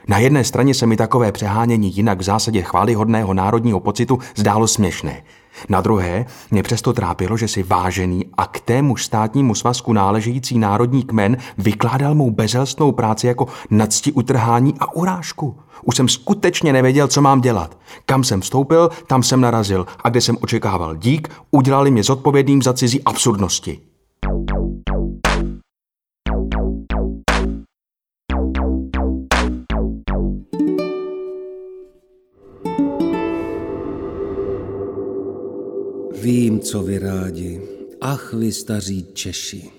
Na 0.08 0.18
jedné 0.18 0.44
straně 0.44 0.74
se 0.74 0.86
mi 0.86 0.96
takové 0.96 1.32
přehánění 1.32 1.96
jinak 1.96 2.18
v 2.18 2.22
zásadě 2.22 2.62
chválihodného 2.62 3.34
národního 3.34 3.80
pocitu 3.80 4.18
zdálo 4.36 4.68
směšné. 4.68 5.22
Na 5.68 5.80
druhé 5.80 6.26
mě 6.50 6.62
přesto 6.62 6.92
trápilo, 6.92 7.36
že 7.36 7.48
si 7.48 7.62
vážený 7.62 8.24
a 8.36 8.46
k 8.46 8.60
tému 8.60 8.96
státnímu 8.96 9.54
svazku 9.54 9.92
náležející 9.92 10.58
národní 10.58 11.02
kmen 11.02 11.36
vykládal 11.58 12.14
mou 12.14 12.30
bezelstnou 12.30 12.92
práci 12.92 13.26
jako 13.26 13.46
nadsti 13.70 14.12
utrhání 14.12 14.74
a 14.80 14.94
urážku. 14.94 15.56
Už 15.82 15.96
jsem 15.96 16.08
skutečně 16.08 16.72
nevěděl, 16.72 17.08
co 17.08 17.22
mám 17.22 17.40
dělat. 17.40 17.78
Kam 18.06 18.24
jsem 18.24 18.40
vstoupil, 18.40 18.90
tam 19.06 19.22
jsem 19.22 19.40
narazil 19.40 19.86
a 20.04 20.08
kde 20.08 20.20
jsem 20.20 20.36
očekával 20.40 20.96
dík, 20.96 21.28
udělali 21.50 21.90
mě 21.90 22.02
zodpovědným 22.02 22.62
za 22.62 22.72
cizí 22.72 23.04
absurdnosti. 23.04 23.89
Vím, 36.18 36.60
co 36.60 36.82
vy 36.82 36.98
rádi. 36.98 37.60
Ach, 38.00 38.34
vy 38.34 38.52
staří 38.52 39.06
Češi. 39.12 39.70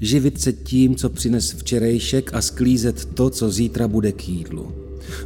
Živit 0.00 0.40
se 0.40 0.52
tím, 0.52 0.96
co 0.96 1.10
přines 1.10 1.52
včerejšek 1.52 2.34
a 2.34 2.42
sklízet 2.42 3.04
to, 3.04 3.30
co 3.30 3.50
zítra 3.50 3.88
bude 3.88 4.12
k 4.12 4.28
jídlu. 4.28 4.74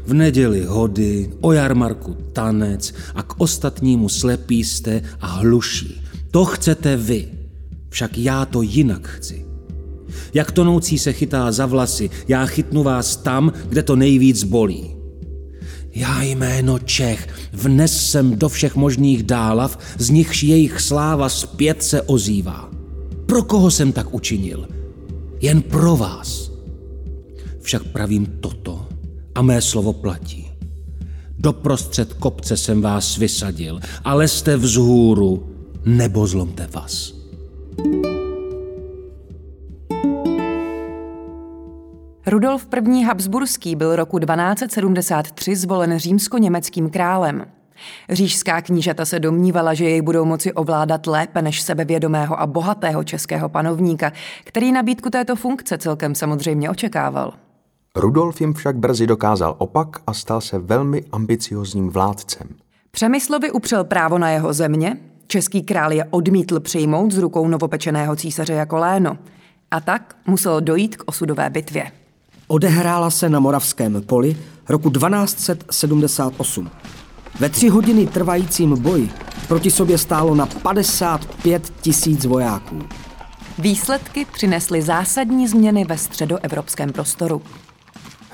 V 0.07 0.15
neděli 0.15 0.65
hody, 0.65 1.31
o 1.41 1.53
jarmarku 1.53 2.17
tanec 2.33 2.95
a 3.15 3.23
k 3.23 3.41
ostatnímu 3.41 4.09
slepí 4.09 4.65
jste 4.65 5.03
a 5.21 5.27
hluší. 5.27 6.03
To 6.31 6.45
chcete 6.45 6.97
vy, 6.97 7.29
však 7.89 8.19
já 8.19 8.45
to 8.45 8.63
jinak 8.63 9.09
chci. 9.09 9.47
Jak 10.35 10.53
tonoucí 10.53 10.99
se 10.99 11.13
chytá 11.13 11.53
za 11.53 11.67
vlasy, 11.67 12.11
já 12.29 12.47
chytnu 12.47 12.83
vás 12.83 13.17
tam, 13.17 13.53
kde 13.69 13.83
to 13.83 13.97
nejvíc 13.97 14.45
bolí. 14.45 14.94
Já 15.95 16.23
jméno 16.23 16.79
Čech 16.79 17.29
vnes 17.53 18.11
jsem 18.11 18.39
do 18.39 18.49
všech 18.49 18.77
možných 18.77 19.23
dálav, 19.23 19.79
z 19.99 20.11
nichž 20.11 20.43
jejich 20.43 20.81
sláva 20.81 21.29
zpět 21.29 21.83
se 21.83 22.03
ozývá. 22.03 22.71
Pro 23.27 23.43
koho 23.43 23.71
jsem 23.71 23.93
tak 23.93 24.15
učinil? 24.15 24.69
Jen 25.41 25.63
pro 25.63 25.97
vás. 25.97 26.51
Však 27.61 27.85
pravím 27.85 28.27
toto 28.41 28.87
a 29.35 29.43
mé 29.43 29.63
slovo 29.63 29.93
platí. 29.93 30.51
Doprostřed 31.39 32.13
kopce 32.15 32.57
jsem 32.57 32.83
vás 32.83 33.17
vysadil, 33.17 33.81
ale 34.05 34.29
jste 34.29 34.57
vzhůru, 34.57 35.49
nebo 35.85 36.27
zlomte 36.27 36.69
vás. 36.73 37.15
Rudolf 42.35 42.67
I. 42.87 43.03
Habsburský 43.03 43.77
byl 43.77 43.97
roku 43.97 44.19
1273 44.19 45.57
zvolen 45.57 45.99
římsko-německým 45.99 46.91
králem. 46.91 47.47
Říšská 48.11 48.63
knížata 48.63 49.05
se 49.05 49.21
domnívala, 49.21 49.75
že 49.75 49.85
jej 49.85 50.03
budou 50.03 50.25
moci 50.25 50.53
ovládat 50.53 51.07
lépe 51.07 51.43
než 51.43 51.63
sebevědomého 51.63 52.41
a 52.41 52.47
bohatého 52.47 53.05
českého 53.05 53.49
panovníka, 53.49 54.13
který 54.45 54.73
nabídku 54.73 55.11
této 55.11 55.37
funkce 55.37 55.79
celkem 55.79 56.15
samozřejmě 56.15 56.71
očekával. 56.71 57.33
Rudolf 57.97 58.41
jim 58.41 58.55
však 58.55 58.77
brzy 58.77 59.07
dokázal 59.07 59.55
opak 59.59 59.97
a 60.07 60.15
stal 60.15 60.41
se 60.41 60.59
velmi 60.59 61.05
ambiciozním 61.13 61.91
vládcem. 61.91 62.49
Přemyslovi 62.91 63.51
upřel 63.51 63.85
právo 63.85 64.19
na 64.19 64.31
jeho 64.31 64.53
země, 64.53 64.97
český 65.27 65.63
král 65.63 65.93
je 65.93 66.05
odmítl 66.11 66.61
přijmout 66.61 67.13
z 67.13 67.19
rukou 67.19 67.49
novopečeného 67.49 68.17
císaře 68.17 68.53
jako 68.53 68.77
léno. 68.77 69.19
A 69.71 69.81
tak 69.81 70.17
muselo 70.27 70.61
dojít 70.61 70.97
k 70.97 71.03
osudové 71.07 71.51
bitvě. 71.51 71.91
Odehrála 72.49 73.11
se 73.11 73.29
na 73.29 73.41
Moravském 73.41 74.03
poli 74.03 74.37
roku 74.69 74.91
1278. 74.91 76.71
Ve 77.41 77.49
tři 77.49 77.69
hodiny 77.69 78.07
trvajícím 78.07 78.83
boji 78.83 79.11
proti 79.49 79.71
sobě 79.71 79.99
stálo 79.99 80.35
na 80.35 80.47
55 80.47 81.73
tisíc 81.81 82.25
vojáků. 82.25 82.79
Výsledky 83.59 84.25
přinesly 84.33 84.83
zásadní 84.83 85.49
změny 85.49 85.85
ve 85.85 85.99
středoevropském 85.99 86.93
prostoru. 86.93 87.43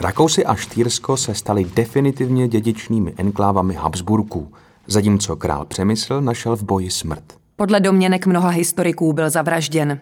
Rakousy 0.00 0.44
a 0.44 0.54
Štýrsko 0.54 1.16
se 1.16 1.34
staly 1.34 1.66
definitivně 1.76 2.48
dědičnými 2.48 3.14
enklávami 3.16 3.74
Habsburků, 3.74 4.52
zatímco 4.86 5.36
král 5.36 5.64
Přemysl 5.64 6.20
našel 6.20 6.56
v 6.56 6.62
boji 6.62 6.90
smrt. 6.90 7.24
Podle 7.56 7.80
domněnek 7.80 8.26
mnoha 8.26 8.48
historiků 8.48 9.12
byl 9.12 9.30
zavražděn. 9.30 10.00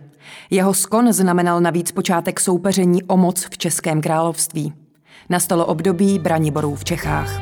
Jeho 0.50 0.74
skon 0.74 1.12
znamenal 1.12 1.60
navíc 1.60 1.92
počátek 1.92 2.40
soupeření 2.40 3.02
o 3.02 3.16
moc 3.16 3.44
v 3.44 3.58
Českém 3.58 4.00
království. 4.00 4.72
Nastalo 5.28 5.66
období 5.66 6.18
Braniborů 6.18 6.74
v 6.74 6.84
Čechách. 6.84 7.40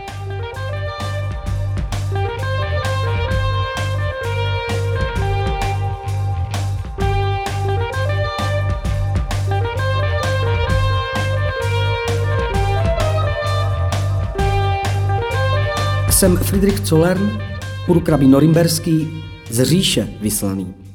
Jsem 16.11 16.37
Friedrich 16.37 16.87
Zollern, 16.87 17.39
purkrabí 17.87 18.29
norimberský, 18.29 19.25
z 19.51 19.65
říše 19.65 20.09
vyslaný. 20.21 20.86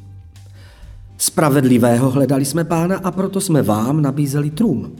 Spravedlivého 1.22 2.12
hledali 2.12 2.46
jsme 2.46 2.64
pána 2.64 2.98
a 2.98 3.12
proto 3.12 3.42
jsme 3.42 3.62
vám 3.62 4.02
nabízeli 4.02 4.50
trům. 4.50 4.92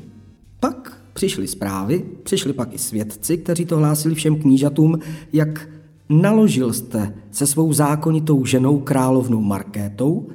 Pak 0.60 1.02
přišly 1.14 1.48
zprávy, 1.48 2.04
přišli 2.24 2.54
pak 2.54 2.74
i 2.74 2.78
svědci, 2.78 3.38
kteří 3.38 3.66
to 3.66 3.78
hlásili 3.78 4.16
všem 4.16 4.36
knížatům, 4.36 5.00
jak 5.34 5.70
naložil 6.10 6.74
jste 6.74 7.14
se 7.32 7.48
svou 7.48 7.74
zákonitou 7.74 8.46
ženou 8.46 8.80
královnou 8.80 9.42
Markétou, 9.42 10.28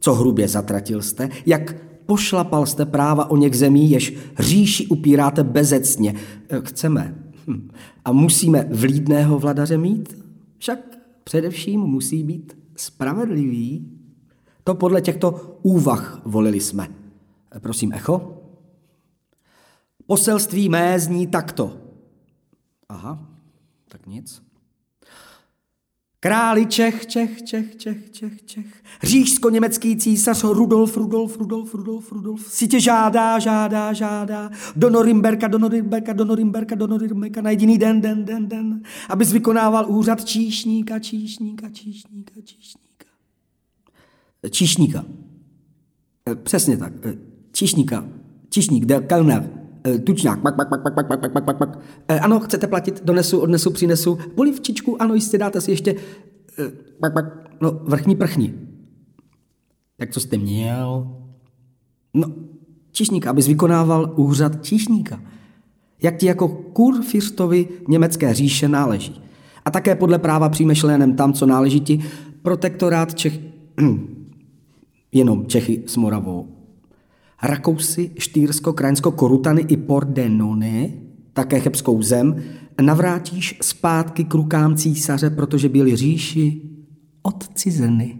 co 0.00 0.14
hrubě 0.14 0.48
zatratil 0.48 1.02
jste, 1.02 1.28
jak 1.46 1.76
pošlapal 2.06 2.66
jste 2.66 2.86
práva 2.86 3.30
o 3.30 3.36
něch 3.36 3.54
zemí, 3.54 3.90
jež 3.90 4.16
říši 4.38 4.86
upíráte 4.86 5.44
bezecně. 5.44 6.14
Chceme 6.64 7.14
hm, 7.46 7.68
a 8.04 8.12
musíme 8.12 8.68
vlídného 8.70 9.38
vladaře 9.38 9.78
mít, 9.78 10.24
však 10.58 10.78
především 11.24 11.80
musí 11.80 12.22
být 12.22 12.56
spravedlivý. 12.76 13.97
To 14.68 14.74
podle 14.74 15.00
těchto 15.00 15.58
úvah 15.62 16.20
volili 16.24 16.60
jsme. 16.60 16.88
Prosím, 17.58 17.92
echo? 17.92 18.42
Poselství 20.06 20.68
mé 20.68 21.00
zní 21.00 21.26
takto. 21.26 21.76
Aha, 22.88 23.28
tak 23.88 24.06
nic. 24.06 24.42
Králi 26.20 26.66
Čech, 26.66 27.06
Čech, 27.06 27.42
Čech, 27.42 27.76
Čech, 27.76 28.10
Čech, 28.10 28.42
Čech. 28.42 28.82
Říšsko-německý 29.02 29.96
císař 29.96 30.44
Rudolf, 30.44 30.96
Rudolf, 30.96 31.36
Rudolf, 31.36 31.74
Rudolf, 31.74 32.12
Rudolf. 32.12 32.52
Si 32.52 32.68
tě 32.68 32.80
žádá, 32.80 33.38
žádá, 33.38 33.92
žádá. 33.92 34.50
Do 34.76 34.90
Norimberka, 34.90 35.48
do 35.48 35.58
Norimberka, 35.58 36.12
do 36.12 36.24
Norimberka, 36.24 36.74
do 36.74 36.86
Norimberka 36.86 37.40
na 37.40 37.50
jediný 37.50 37.78
den, 37.78 38.00
den, 38.00 38.24
den, 38.24 38.48
den. 38.48 38.82
Abys 39.08 39.32
vykonával 39.32 39.90
úřad 39.90 40.24
číšníka, 40.24 40.98
číšníka, 40.98 41.70
číšníka, 41.70 42.32
číšníka. 42.44 42.87
Číšníka. 44.50 45.04
Přesně 46.42 46.76
tak. 46.76 46.92
Číšníka. 47.52 48.04
Číšník, 48.50 48.84
del 48.84 49.00
kelner. 49.00 49.50
Tučňák, 50.04 50.42
pak, 50.42 50.56
pak, 50.56 50.68
pak, 50.68 50.82
pak, 50.82 50.94
pak, 50.94 51.20
pak, 51.20 51.32
pak, 51.32 51.44
pak, 51.44 51.58
pak. 51.58 51.78
Ano, 52.20 52.40
chcete 52.40 52.66
platit, 52.66 53.04
donesu, 53.04 53.38
odnesu, 53.38 53.70
přinesu. 53.70 54.18
Polivčičku, 54.34 55.02
ano, 55.02 55.14
jistě 55.14 55.38
dáte 55.38 55.60
si 55.60 55.70
ještě, 55.70 55.94
pak, 57.00 57.12
pak, 57.12 57.24
no, 57.60 57.80
vrchní 57.84 58.16
prchní. 58.16 58.54
Tak 59.96 60.10
co 60.10 60.20
jste 60.20 60.38
měl? 60.38 61.16
No, 62.14 62.32
číšníka, 62.92 63.30
abys 63.30 63.46
vykonával 63.46 64.14
úřad 64.16 64.64
číšníka. 64.64 65.22
Jak 66.02 66.16
ti 66.16 66.26
jako 66.26 66.48
kurfirstovi 66.48 67.68
německé 67.88 68.34
říše 68.34 68.68
náleží. 68.68 69.22
A 69.64 69.70
také 69.70 69.94
podle 69.94 70.18
práva 70.18 70.48
přijmeš 70.48 70.82
lénem 70.82 71.16
tam, 71.16 71.32
co 71.32 71.46
náleží 71.46 71.80
ti, 71.80 72.04
protektorát 72.42 73.14
Čech... 73.14 73.40
Jenom 75.12 75.46
Čechy 75.46 75.82
s 75.86 75.96
Moravou. 75.96 76.48
Rakousy, 77.42 78.10
Štýrsko, 78.18 78.72
Krajinsko, 78.72 79.12
Korutany 79.12 79.60
i 79.60 79.76
Pordenone, 79.76 80.90
také 81.32 81.60
chebskou 81.60 82.02
zem, 82.02 82.42
navrátíš 82.82 83.58
zpátky 83.62 84.24
k 84.24 84.34
rukám 84.34 84.76
císaře, 84.76 85.30
protože 85.30 85.68
byli 85.68 85.96
říši 85.96 86.62
odcizeny. 87.22 88.18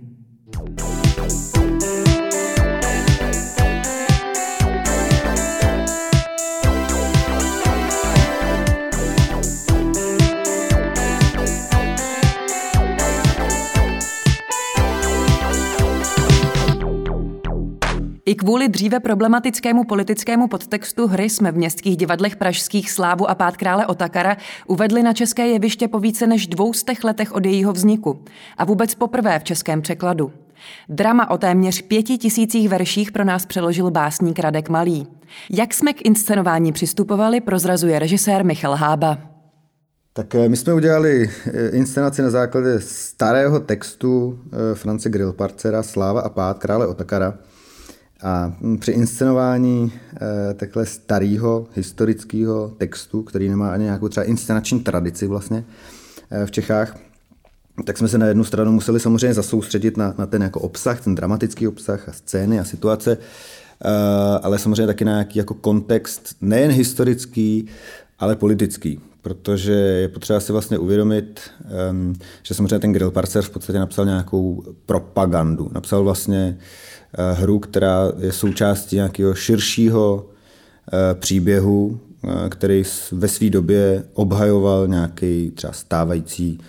I 18.29 18.35
kvůli 18.35 18.69
dříve 18.69 19.01
problematickému 19.01 19.85
politickému 19.85 20.49
podtextu 20.49 21.07
hry 21.07 21.31
jsme 21.31 21.53
v 21.53 21.57
městských 21.57 21.97
divadlech 21.97 22.37
pražských 22.37 22.91
Slávu 22.91 23.31
a 23.31 23.35
Pát 23.35 23.57
krále 23.57 23.87
Otakara 23.87 24.37
uvedli 24.67 25.03
na 25.03 25.13
české 25.13 25.47
jeviště 25.47 25.89
po 25.89 26.01
více 26.01 26.27
než 26.27 26.47
dvoustech 26.47 27.05
letech 27.05 27.33
od 27.33 27.47
jejího 27.47 27.73
vzniku 27.73 28.25
a 28.57 28.65
vůbec 28.65 28.95
poprvé 28.95 29.39
v 29.39 29.45
českém 29.45 29.83
překladu. 29.83 30.33
Drama 30.89 31.31
o 31.31 31.39
téměř 31.39 31.83
pěti 31.83 32.19
tisících 32.19 32.69
verších 32.69 33.13
pro 33.13 33.25
nás 33.25 33.47
přeložil 33.47 33.91
básník 33.91 34.39
Radek 34.39 34.69
Malý. 34.69 35.07
Jak 35.51 35.75
jsme 35.75 35.93
k 35.93 36.03
inscenování 36.07 36.73
přistupovali, 36.73 37.41
prozrazuje 37.41 37.99
režisér 37.99 38.45
Michal 38.45 38.75
Hába. 38.75 39.19
Tak 40.13 40.35
eh, 40.35 40.49
my 40.49 40.57
jsme 40.57 40.75
udělali 40.75 41.31
eh, 41.47 41.69
inscenaci 41.69 42.23
na 42.23 42.31
základě 42.31 42.81
starého 42.81 43.61
textu 43.61 44.39
eh, 44.53 44.75
France 44.75 45.11
Grillparcera 45.11 45.83
Sláva 45.83 46.21
a 46.21 46.29
pád 46.29 46.59
krále 46.59 46.87
Otakara. 46.87 47.35
A 48.23 48.53
při 48.79 48.91
inscenování 48.91 49.93
e, 50.51 50.55
takhle 50.55 50.87
starého 50.87 51.67
historického 51.75 52.69
textu, 52.79 53.23
který 53.23 53.49
nemá 53.49 53.73
ani 53.73 53.85
nějakou 53.85 54.09
třeba 54.09 54.25
inscenační 54.27 54.81
tradici 54.81 55.27
vlastně 55.27 55.65
e, 56.31 56.47
v 56.47 56.51
Čechách, 56.51 56.99
tak 57.85 57.99
jsme 57.99 58.09
se 58.09 58.19
na 58.19 58.27
jednu 58.27 58.45
stranu 58.45 58.73
museli 58.73 59.01
samozřejmě 59.01 59.35
zasoustředit 59.35 59.97
na, 59.97 60.15
na 60.19 60.27
ten 60.27 60.43
jako 60.43 60.61
obsah, 60.61 61.01
ten 61.01 61.15
dramatický 61.15 61.69
obsah 61.69 62.09
a 62.09 62.13
scény 62.13 62.61
a 62.61 62.65
situace, 62.65 63.13
e, 63.13 63.19
ale 64.43 64.59
samozřejmě 64.59 64.87
taky 64.87 65.05
na 65.05 65.13
nějaký 65.13 65.39
jako 65.39 65.55
kontext 65.55 66.37
nejen 66.41 66.71
historický, 66.71 67.67
ale 68.19 68.37
politický, 68.37 69.01
protože 69.29 69.73
je 69.73 70.09
potřeba 70.09 70.41
si 70.41 70.53
vlastně 70.53 70.79
uvědomit, 70.79 71.41
že 72.43 72.55
samozřejmě 72.55 72.79
ten 72.79 72.93
Grill 72.93 73.11
Parcer 73.11 73.43
v 73.43 73.51
podstatě 73.51 73.79
napsal 73.79 74.05
nějakou 74.05 74.63
propagandu. 74.87 75.71
Napsal 75.73 76.05
vlastně 76.05 76.59
Eh, 77.15 77.33
hru, 77.33 77.59
která 77.59 78.13
je 78.19 78.33
součástí 78.33 78.97
nějakého 78.97 79.35
širšího 79.35 80.27
eh, 80.93 81.15
příběhu, 81.15 82.01
eh, 82.25 82.49
který 82.49 82.83
ve 83.13 83.29
své 83.29 83.51
době 83.51 84.05
obhajoval 84.15 84.89
nějaký 84.89 85.51
třeba 85.51 85.73
stávající 85.73 86.61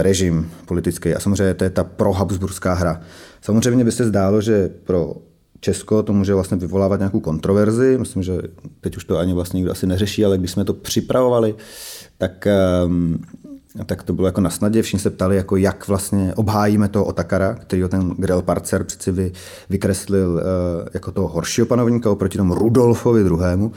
režim 0.00 0.50
politický. 0.66 1.14
A 1.14 1.20
samozřejmě 1.20 1.54
to 1.54 1.64
je 1.64 1.70
ta 1.70 1.84
prohabsburská 1.84 2.74
hra. 2.74 3.00
Samozřejmě 3.40 3.84
by 3.84 3.92
se 3.92 4.06
zdálo, 4.06 4.40
že 4.40 4.70
pro 4.84 5.14
Česko 5.60 6.02
to 6.02 6.12
může 6.12 6.34
vlastně 6.34 6.56
vyvolávat 6.56 7.00
nějakou 7.00 7.20
kontroverzi. 7.20 7.98
Myslím, 7.98 8.22
že 8.22 8.38
teď 8.80 8.96
už 8.96 9.04
to 9.04 9.18
ani 9.18 9.32
vlastně 9.32 9.56
nikdo 9.56 9.72
asi 9.72 9.86
neřeší, 9.86 10.24
ale 10.24 10.38
když 10.38 10.50
jsme 10.50 10.64
to 10.64 10.74
připravovali, 10.74 11.54
tak 12.18 12.46
ehm, 12.46 13.18
tak 13.86 14.02
to 14.02 14.12
bylo 14.12 14.28
jako 14.28 14.40
na 14.40 14.50
snadě. 14.50 14.82
Všichni 14.82 14.98
se 14.98 15.10
ptali, 15.10 15.36
jako 15.36 15.56
jak 15.56 15.88
vlastně 15.88 16.34
obhájíme 16.34 16.88
toho 16.88 17.04
Otakara, 17.04 17.54
který 17.54 17.82
ten 17.88 18.10
Grel 18.10 18.42
Parcer 18.42 18.84
přeci 18.84 19.12
vy, 19.12 19.32
vykreslil 19.70 20.30
uh, 20.30 20.40
jako 20.94 21.12
toho 21.12 21.28
horšího 21.28 21.66
panovníka 21.66 22.10
oproti 22.10 22.38
tomu 22.38 22.54
Rudolfovi 22.54 23.24
druhému. 23.24 23.72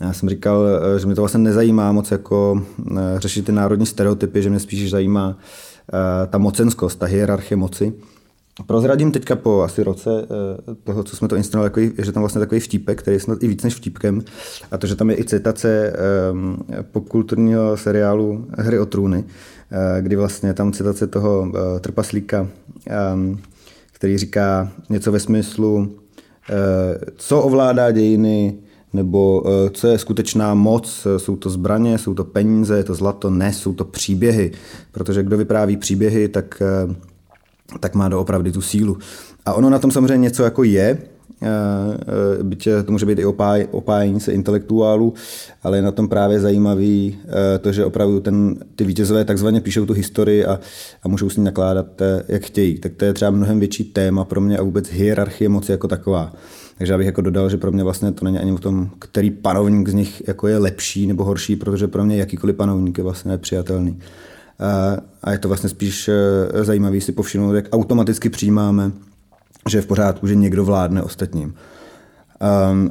Já 0.00 0.12
jsem 0.12 0.28
říkal, 0.28 0.66
eh, 0.66 0.98
že 0.98 1.06
mě 1.06 1.14
to 1.14 1.22
vlastně 1.22 1.40
nezajímá 1.40 1.92
moc 1.92 2.10
jako 2.10 2.62
uh, 2.78 2.98
řešit 3.16 3.46
ty 3.46 3.52
národní 3.52 3.86
stereotypy, 3.86 4.42
že 4.42 4.50
mě 4.50 4.60
spíš 4.60 4.90
zajímá 4.90 5.38
ta 6.30 6.38
mocenskost, 6.38 6.98
ta 6.98 7.06
hierarchie 7.06 7.56
moci. 7.56 7.92
Prozradím 8.66 9.12
teďka 9.12 9.36
po 9.36 9.62
asi 9.62 9.82
roce 9.82 10.10
eh, 10.22 10.74
toho, 10.84 11.04
co 11.04 11.16
jsme 11.16 11.28
to 11.28 11.36
instalovali, 11.36 11.92
že 11.98 12.12
tam 12.12 12.22
vlastně 12.22 12.38
takový 12.38 12.60
vtípek, 12.60 12.98
který 13.02 13.14
je 13.14 13.20
snad 13.20 13.42
i 13.42 13.48
víc 13.48 13.62
než 13.62 13.74
vtípkem, 13.74 14.22
a 14.70 14.78
to, 14.78 14.86
že 14.86 14.96
tam 14.96 15.10
je 15.10 15.18
i 15.18 15.24
citace 15.24 15.92
um, 16.32 16.64
popkulturního 16.92 17.76
seriálu 17.76 18.46
Hry 18.58 18.78
o 18.78 18.86
trůny, 18.86 19.18
uh, 19.18 19.24
kdy 20.00 20.16
vlastně 20.16 20.54
tam 20.54 20.72
citace 20.72 21.06
toho 21.06 21.40
uh, 21.40 21.80
trpaslíka, 21.80 22.48
um, 23.14 23.38
který 23.92 24.18
říká 24.18 24.72
něco 24.90 25.12
ve 25.12 25.20
smyslu, 25.20 25.76
uh, 25.76 25.86
co 27.16 27.42
ovládá 27.42 27.90
dějiny, 27.90 28.54
nebo 28.92 29.40
uh, 29.40 29.50
co 29.72 29.88
je 29.88 29.98
skutečná 29.98 30.54
moc, 30.54 31.06
jsou 31.16 31.36
to 31.36 31.50
zbraně, 31.50 31.98
jsou 31.98 32.14
to 32.14 32.24
peníze, 32.24 32.76
je 32.76 32.84
to 32.84 32.94
zlato, 32.94 33.30
ne, 33.30 33.52
jsou 33.52 33.74
to 33.74 33.84
příběhy, 33.84 34.52
protože 34.92 35.22
kdo 35.22 35.36
vypráví 35.36 35.76
příběhy, 35.76 36.28
tak 36.28 36.62
uh, 36.86 36.94
tak 37.80 37.94
má 37.94 38.08
doopravdy 38.08 38.52
tu 38.52 38.60
sílu. 38.60 38.98
A 39.46 39.52
ono 39.54 39.70
na 39.70 39.78
tom 39.78 39.90
samozřejmě 39.90 40.18
něco 40.18 40.44
jako 40.44 40.64
je, 40.64 40.98
eh, 41.42 41.48
eh, 42.40 42.42
byť 42.42 42.68
to 42.84 42.92
může 42.92 43.06
být 43.06 43.18
i 43.18 43.24
opáj, 43.24 43.68
opájení 43.70 44.20
se 44.20 44.32
intelektuálů, 44.32 45.14
ale 45.62 45.78
je 45.78 45.82
na 45.82 45.92
tom 45.92 46.08
právě 46.08 46.40
zajímavý 46.40 47.18
eh, 47.24 47.58
to, 47.58 47.72
že 47.72 47.84
opravdu 47.84 48.20
ten, 48.20 48.56
ty 48.76 48.84
vítězové 48.84 49.24
takzvaně 49.24 49.60
píšou 49.60 49.86
tu 49.86 49.92
historii 49.92 50.44
a, 50.44 50.60
a 51.02 51.08
můžou 51.08 51.30
s 51.30 51.36
ní 51.36 51.44
nakládat, 51.44 51.86
jak 52.28 52.42
chtějí. 52.42 52.78
Tak 52.78 52.92
to 52.94 53.04
je 53.04 53.12
třeba 53.12 53.30
mnohem 53.30 53.58
větší 53.58 53.84
téma 53.84 54.24
pro 54.24 54.40
mě 54.40 54.58
a 54.58 54.62
vůbec 54.62 54.88
hierarchie 54.88 55.48
moci 55.48 55.72
jako 55.72 55.88
taková. 55.88 56.32
Takže 56.78 56.92
já 56.92 56.98
bych 56.98 57.06
jako 57.06 57.20
dodal, 57.20 57.50
že 57.50 57.56
pro 57.56 57.72
mě 57.72 57.84
vlastně 57.84 58.12
to 58.12 58.24
není 58.24 58.38
ani 58.38 58.52
o 58.52 58.58
tom, 58.58 58.90
který 58.98 59.30
panovník 59.30 59.88
z 59.88 59.94
nich 59.94 60.28
jako 60.28 60.48
je 60.48 60.58
lepší 60.58 61.06
nebo 61.06 61.24
horší, 61.24 61.56
protože 61.56 61.88
pro 61.88 62.04
mě 62.04 62.16
jakýkoliv 62.16 62.56
panovník 62.56 62.98
je 62.98 63.04
vlastně 63.04 63.30
nepřijatelný. 63.30 63.98
A 65.22 65.32
je 65.32 65.38
to 65.38 65.48
vlastně 65.48 65.68
spíš 65.68 66.08
eh, 66.08 66.64
zajímavé 66.64 67.00
si 67.00 67.12
povšimnout, 67.12 67.54
jak 67.54 67.68
automaticky 67.72 68.30
přijímáme, 68.30 68.92
že 69.68 69.78
je 69.78 69.82
v 69.82 69.86
pořádku, 69.86 70.26
že 70.26 70.34
někdo 70.34 70.64
vládne 70.64 71.02
ostatním. 71.02 71.54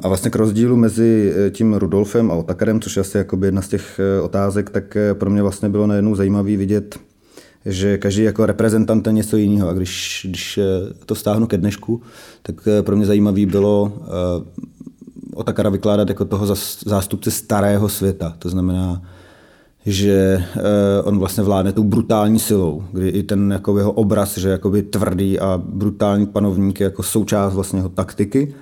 A 0.02 0.08
vlastně 0.08 0.30
k 0.30 0.36
rozdílu 0.36 0.76
mezi 0.76 1.34
eh, 1.36 1.50
tím 1.50 1.74
Rudolfem 1.74 2.30
a 2.30 2.34
Otakarem, 2.34 2.80
což 2.80 2.96
je 2.96 3.00
asi 3.00 3.18
jakoby 3.18 3.46
jedna 3.46 3.62
z 3.62 3.68
těch 3.68 4.00
eh, 4.00 4.20
otázek, 4.20 4.70
tak 4.70 4.96
pro 5.12 5.30
mě 5.30 5.42
vlastně 5.42 5.68
bylo 5.68 5.86
najednou 5.86 6.14
zajímavé 6.14 6.56
vidět, 6.56 6.98
že 7.66 7.98
každý 7.98 8.22
jako 8.22 8.46
reprezentant 8.46 9.06
je 9.06 9.12
něco 9.12 9.36
jiného. 9.36 9.68
A 9.68 9.72
když, 9.72 10.26
když 10.28 10.58
to 11.06 11.14
stáhnu 11.14 11.46
ke 11.46 11.58
dnešku, 11.58 12.02
tak 12.42 12.68
pro 12.82 12.96
mě 12.96 13.06
zajímavé 13.06 13.46
bylo 13.46 13.92
Otakara 15.34 15.70
vykládat 15.70 16.08
jako 16.08 16.24
toho 16.24 16.46
zástupce 16.86 17.30
starého 17.30 17.88
světa. 17.88 18.36
To 18.38 18.48
znamená 18.48 19.02
že 19.86 20.44
uh, 20.56 20.62
on 21.08 21.18
vlastně 21.18 21.42
vládne 21.42 21.72
tou 21.72 21.84
brutální 21.84 22.38
silou, 22.38 22.84
kdy 22.92 23.08
i 23.08 23.22
ten 23.22 23.52
jako 23.52 23.78
jeho 23.78 23.92
obraz, 23.92 24.38
že 24.38 24.48
jakoby 24.48 24.82
tvrdý 24.82 25.40
a 25.40 25.62
brutální 25.64 26.26
panovník 26.26 26.80
je 26.80 26.84
jako 26.84 27.02
součást 27.02 27.54
vlastně 27.54 27.78
jeho 27.78 27.88
taktiky, 27.88 28.54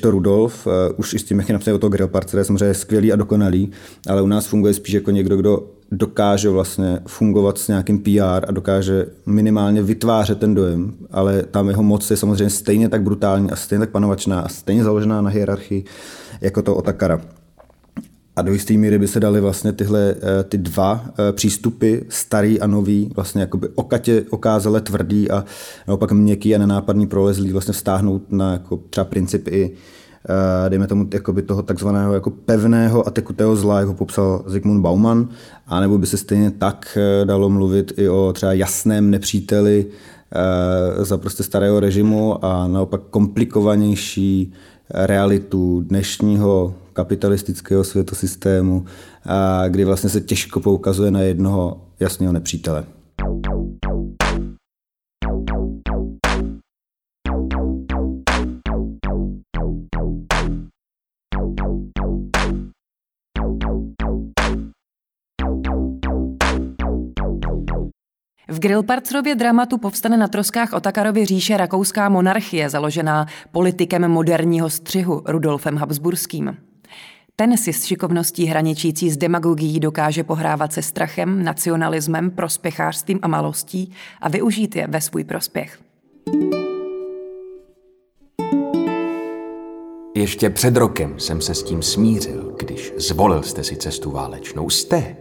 to 0.00 0.10
Rudolf, 0.10 0.66
uh, 0.66 0.72
už 0.96 1.14
i 1.14 1.18
s 1.18 1.24
tím, 1.24 1.38
jak 1.38 1.48
je 1.48 1.52
napsaný 1.52 1.74
o 1.74 1.78
toho 1.78 1.90
Grillparce, 1.90 2.38
je 2.38 2.44
samozřejmě 2.44 2.74
skvělý 2.74 3.12
a 3.12 3.16
dokonalý, 3.16 3.70
ale 4.08 4.22
u 4.22 4.26
nás 4.26 4.46
funguje 4.46 4.74
spíš 4.74 4.94
jako 4.94 5.10
někdo, 5.10 5.36
kdo 5.36 5.66
dokáže 5.92 6.48
vlastně 6.48 6.98
fungovat 7.06 7.58
s 7.58 7.68
nějakým 7.68 7.98
PR 7.98 8.44
a 8.48 8.52
dokáže 8.52 9.06
minimálně 9.26 9.82
vytvářet 9.82 10.38
ten 10.38 10.54
dojem, 10.54 10.94
ale 11.10 11.42
tam 11.42 11.68
jeho 11.68 11.82
moc 11.82 12.10
je 12.10 12.16
samozřejmě 12.16 12.50
stejně 12.50 12.88
tak 12.88 13.02
brutální 13.02 13.50
a 13.50 13.56
stejně 13.56 13.80
tak 13.80 13.90
panovačná 13.90 14.40
a 14.40 14.48
stejně 14.48 14.84
založená 14.84 15.20
na 15.20 15.30
hierarchii 15.30 15.84
jako 16.40 16.62
to 16.62 16.74
Otakara. 16.74 17.20
A 18.36 18.42
do 18.42 18.52
jisté 18.52 18.74
míry 18.74 18.98
by 18.98 19.08
se 19.08 19.20
daly 19.20 19.40
vlastně 19.40 19.72
tyhle 19.72 20.14
eh, 20.16 20.44
ty 20.44 20.58
dva 20.58 21.04
eh, 21.08 21.32
přístupy, 21.32 21.96
starý 22.08 22.60
a 22.60 22.66
nový, 22.66 23.12
vlastně 23.16 23.40
jakoby 23.40 23.68
okatě 23.74 24.24
okázale 24.30 24.80
tvrdý 24.80 25.30
a 25.30 25.44
naopak 25.88 26.12
měkký 26.12 26.54
a 26.54 26.58
nenápadný 26.58 27.06
prolezlý 27.06 27.52
vlastně 27.52 27.74
vztáhnout 27.74 28.32
na 28.32 28.52
jako 28.52 28.80
třeba 28.90 29.04
princip 29.04 29.48
i 29.48 29.70
eh, 30.64 30.70
dejme 30.70 30.86
tomu 30.86 31.08
jakoby 31.14 31.42
toho 31.42 31.62
takzvaného 31.62 32.14
jako 32.14 32.30
pevného 32.30 33.08
a 33.08 33.10
tekutého 33.10 33.56
zla, 33.56 33.78
jak 33.78 33.88
ho 33.88 33.94
popsal 33.94 34.44
Zygmunt 34.46 34.82
Bauman, 34.82 35.28
anebo 35.66 35.98
by 35.98 36.06
se 36.06 36.16
stejně 36.16 36.50
tak 36.50 36.98
dalo 37.24 37.50
mluvit 37.50 37.92
i 37.96 38.08
o 38.08 38.32
třeba 38.32 38.52
jasném 38.52 39.10
nepříteli 39.10 39.86
za 40.98 41.18
prostě 41.18 41.42
starého 41.42 41.80
režimu 41.80 42.44
a 42.44 42.68
naopak 42.68 43.00
komplikovanější 43.10 44.52
realitu 44.90 45.80
dnešního 45.80 46.74
kapitalistického 46.92 47.84
světosystému, 47.84 48.84
kdy 49.68 49.84
vlastně 49.84 50.10
se 50.10 50.20
těžko 50.20 50.60
poukazuje 50.60 51.10
na 51.10 51.20
jednoho 51.20 51.80
jasného 52.00 52.32
nepřítele. 52.32 52.84
V 68.56 68.60
Grillparcerově 68.60 69.34
dramatu 69.34 69.78
povstane 69.78 70.16
na 70.16 70.28
troskách 70.28 70.72
Otakarovy 70.72 71.26
říše 71.26 71.56
rakouská 71.56 72.08
monarchie, 72.08 72.70
založená 72.70 73.26
politikem 73.52 74.08
moderního 74.08 74.70
střihu 74.70 75.22
Rudolfem 75.26 75.76
Habsburským. 75.76 76.56
Ten 77.36 77.56
si 77.56 77.72
s 77.72 77.84
šikovností 77.84 78.44
hraničící 78.44 79.10
s 79.10 79.16
demagogií 79.16 79.80
dokáže 79.80 80.24
pohrávat 80.24 80.72
se 80.72 80.82
strachem, 80.82 81.44
nacionalismem, 81.44 82.30
prospěchářstvím 82.30 83.18
a 83.22 83.28
malostí 83.28 83.92
a 84.20 84.28
využít 84.28 84.76
je 84.76 84.86
ve 84.86 85.00
svůj 85.00 85.24
prospěch. 85.24 85.78
Ještě 90.14 90.50
před 90.50 90.76
rokem 90.76 91.18
jsem 91.18 91.40
se 91.40 91.54
s 91.54 91.62
tím 91.62 91.82
smířil, 91.82 92.56
když 92.58 92.92
zvolil 92.96 93.42
jste 93.42 93.64
si 93.64 93.76
cestu 93.76 94.10
válečnou. 94.10 94.70
Jste 94.70 95.16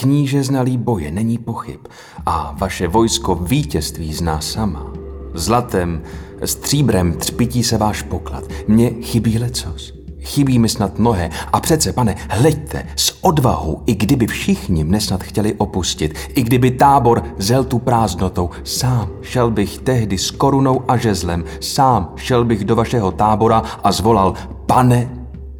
kníže 0.00 0.42
znalý 0.42 0.76
boje, 0.76 1.10
není 1.10 1.38
pochyb. 1.38 1.80
A 2.26 2.54
vaše 2.58 2.88
vojsko 2.88 3.34
vítězství 3.34 4.14
zná 4.14 4.40
sama. 4.40 4.92
Zlatem, 5.34 6.02
stříbrem 6.44 7.12
třpití 7.12 7.62
se 7.62 7.78
váš 7.78 8.02
poklad. 8.02 8.44
Mně 8.68 8.90
chybí 8.90 9.38
lecos. 9.38 9.92
Chybí 10.20 10.58
mi 10.58 10.68
snad 10.68 10.98
mnohé. 10.98 11.30
A 11.52 11.60
přece, 11.60 11.92
pane, 11.92 12.16
hleďte, 12.28 12.86
s 12.96 13.24
odvahou, 13.24 13.82
i 13.86 13.94
kdyby 13.94 14.26
všichni 14.26 14.84
mne 14.84 15.00
snad 15.00 15.22
chtěli 15.22 15.54
opustit, 15.54 16.14
i 16.34 16.42
kdyby 16.42 16.70
tábor 16.70 17.24
zel 17.38 17.64
tu 17.64 17.78
prázdnotou, 17.78 18.50
sám 18.64 19.10
šel 19.22 19.50
bych 19.50 19.78
tehdy 19.78 20.18
s 20.18 20.30
korunou 20.30 20.82
a 20.88 20.96
žezlem, 20.96 21.44
sám 21.60 22.12
šel 22.16 22.44
bych 22.44 22.64
do 22.64 22.76
vašeho 22.76 23.12
tábora 23.12 23.62
a 23.84 23.92
zvolal, 23.92 24.34
pane, 24.66 25.10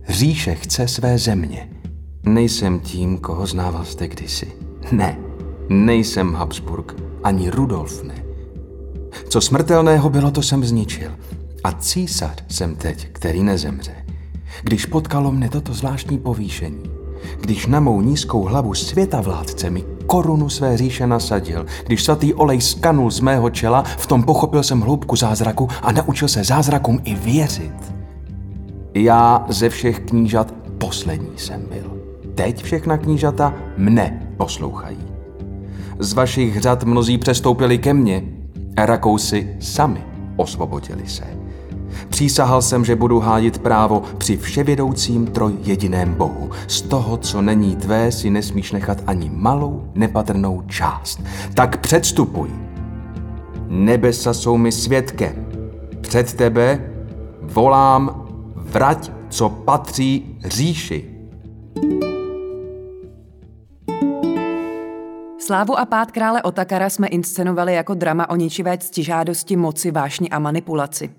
říše 0.09 0.55
chce 0.55 0.89
své 0.89 1.19
země. 1.19 1.70
Nejsem 2.25 2.81
tím, 2.81 3.19
koho 3.19 3.47
znával 3.47 3.85
jste 3.85 4.09
kdysi. 4.09 4.53
Ne, 4.93 5.19
nejsem 5.69 6.35
Habsburg, 6.35 6.95
ani 7.25 7.51
Rudolf 7.51 8.03
ne. 8.03 8.25
Co 9.29 9.41
smrtelného 9.41 10.11
bylo, 10.11 10.31
to 10.31 10.43
jsem 10.43 10.65
zničil. 10.65 11.11
A 11.65 11.73
císař 11.73 12.45
jsem 12.49 12.77
teď, 12.77 13.09
který 13.13 13.43
nezemře. 13.43 13.93
Když 14.63 14.87
potkalo 14.87 15.33
mne 15.33 15.49
toto 15.49 15.75
zvláštní 15.75 16.19
povýšení, 16.19 16.83
když 17.41 17.67
na 17.67 17.81
mou 17.81 18.01
nízkou 18.01 18.45
hlavu 18.45 18.75
světa 18.75 19.21
vládce 19.21 19.71
mi 19.71 19.85
korunu 20.07 20.49
své 20.49 20.77
říše 20.77 21.07
nasadil, 21.07 21.67
když 21.87 22.05
svatý 22.05 22.35
olej 22.35 22.61
skanul 22.61 23.11
z 23.11 23.21
mého 23.21 23.51
čela, 23.51 23.83
v 23.83 24.07
tom 24.07 24.23
pochopil 24.23 24.63
jsem 24.63 24.81
hloubku 24.81 25.17
zázraku 25.17 25.69
a 25.83 25.93
naučil 25.93 26.29
se 26.29 26.45
zázrakům 26.45 27.01
i 27.05 27.15
věřit. 27.15 27.95
Já 28.95 29.47
ze 29.49 29.69
všech 29.69 30.01
knížat 30.01 30.55
poslední 30.79 31.39
jsem 31.39 31.63
byl. 31.63 32.00
Teď 32.41 32.63
všechna 32.63 32.99
knížata 32.99 33.55
mne 33.77 34.33
poslouchají. 34.37 34.99
Z 35.99 36.13
vašich 36.13 36.61
řad 36.61 36.85
mnozí 36.85 37.19
přestoupili 37.19 37.79
ke 37.79 37.95
mně, 37.95 38.23
Rakousi 38.79 39.57
sami 39.61 40.05
osvobodili 40.37 41.09
se. 41.09 41.25
Přísahal 42.09 42.63
jsem, 42.63 42.85
že 42.85 42.97
budu 42.97 43.21
hájit 43.21 43.59
právo 43.59 44.03
při 44.19 44.37
vševědoucím 44.37 45.27
troj 45.27 45.53
jediném 45.63 46.15
Bohu. 46.15 46.51
Z 46.67 46.83
toho, 46.83 47.17
co 47.17 47.43
není 47.43 47.77
tvé, 47.77 48.13
si 48.13 48.31
nesmíš 48.31 48.73
nechat 48.73 49.03
ani 49.07 49.31
malou 49.35 49.85
nepatrnou 49.95 50.63
část. 50.63 51.23
Tak 51.55 51.81
předstupuj. 51.81 52.51
Nebesa 53.69 54.35
jsou 54.35 54.57
mi 54.57 54.73
svědkem. 54.73 55.47
Před 56.01 56.35
tebe 56.35 56.91
volám 57.43 58.27
vrať, 58.57 59.13
co 59.29 59.49
patří 59.49 60.39
říši. 60.45 61.11
Slávu 65.51 65.79
a 65.79 65.85
pád 65.85 66.11
krále 66.11 66.43
Otakara 66.43 66.91
jsme 66.91 67.09
inscenovali 67.09 67.75
jako 67.75 67.95
drama 67.95 68.31
o 68.31 68.37
ničivé 68.37 68.79
ctižádosti, 68.79 69.57
moci, 69.57 69.91
vášni 69.91 70.31
a 70.31 70.39
manipulaci. 70.39 71.11